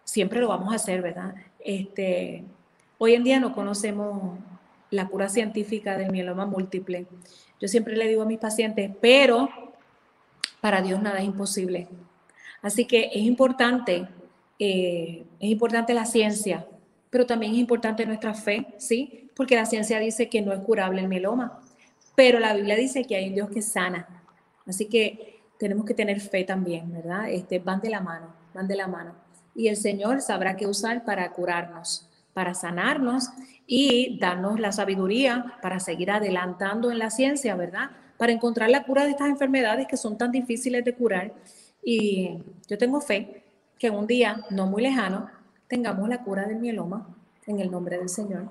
siempre 0.04 0.42
lo 0.42 0.50
vamos 0.50 0.74
a 0.74 0.76
hacer, 0.76 1.02
¿verdad? 1.02 1.36
Este, 1.62 2.44
hoy 2.98 3.13
en 3.13 3.24
día 3.24 3.40
no 3.40 3.54
conocemos 3.54 4.38
la 4.89 5.08
cura 5.08 5.30
científica 5.30 5.97
del 5.97 6.12
mieloma 6.12 6.45
múltiple. 6.45 7.08
Yo 7.60 7.67
siempre 7.67 7.95
le 7.95 8.08
digo 8.08 8.21
a 8.21 8.26
mis 8.26 8.39
pacientes, 8.39 8.91
pero 9.02 9.50
para 10.62 10.82
Dios 10.82 11.02
nada 11.02 11.19
es 11.19 11.26
imposible. 11.26 11.88
Así 12.62 12.86
que 12.86 13.06
es 13.13 13.21
importante, 13.21 14.08
eh, 14.60 15.26
es 15.39 15.50
importante 15.50 15.93
la 15.93 16.06
ciencia, 16.06 16.65
pero 17.10 17.26
también 17.26 17.54
es 17.54 17.60
importante 17.60 18.06
nuestra 18.06 18.34
fe, 18.34 18.67
¿sí? 18.78 19.30
Porque 19.36 19.56
la 19.56 19.65
ciencia 19.65 20.00
dice 20.00 20.30
que 20.30 20.41
no 20.41 20.54
es 20.54 20.60
curable 20.60 21.02
el 21.02 21.08
mieloma, 21.08 21.62
pero 22.15 22.39
la 22.39 22.54
Biblia 22.54 22.76
dice 22.76 23.04
que 23.04 23.15
hay 23.15 23.30
un 23.30 23.36
Dios 23.36 23.50
que 23.50 23.62
sana. 23.62 24.08
Así 24.65 24.86
que 24.86 25.39
tenemos 25.58 25.86
que 25.86 25.93
tener 25.93 26.19
fe 26.19 26.43
también, 26.43 26.91
¿verdad? 26.91 27.30
Este, 27.30 27.60
van 27.60 27.80
de 27.80 27.89
la 27.89 28.02
mano, 28.02 28.34
van 28.54 28.67
de 28.67 28.76
la 28.76 28.88
mano. 28.88 29.13
Y 29.56 29.67
el 29.67 29.78
Señor 29.78 30.21
sabrá 30.21 30.56
qué 30.56 30.67
usar 30.67 31.06
para 31.06 31.32
curarnos, 31.32 32.07
para 32.38 32.54
sanarnos 32.54 33.32
y 33.65 34.19
darnos 34.19 34.60
la 34.60 34.71
sabiduría 34.71 35.56
para 35.60 35.80
seguir 35.80 36.12
adelantando 36.12 36.91
en 36.91 37.00
la 37.00 37.10
ciencia, 37.10 37.56
¿verdad? 37.56 37.89
Para 38.15 38.32
encontrar 38.32 38.69
la 38.69 38.84
cura 38.84 39.06
de 39.06 39.10
estas 39.10 39.30
enfermedades 39.30 39.88
que 39.88 39.97
son 39.97 40.19
tan 40.19 40.32
difíciles 40.32 40.86
de 40.86 40.93
curar. 40.93 41.34
Y 41.84 42.38
yo 42.67 42.78
tengo 42.78 43.02
fe 43.02 43.43
que 43.80 43.89
un 43.89 44.06
día, 44.06 44.45
no 44.52 44.67
muy 44.67 44.84
lejano, 44.84 45.32
tengamos 45.67 46.08
la 46.10 46.23
cura 46.23 46.45
del 46.45 46.60
mieloma 46.60 47.08
en 47.47 47.60
el 47.60 47.71
nombre 47.71 47.97
del 47.97 48.10
Señor. 48.10 48.50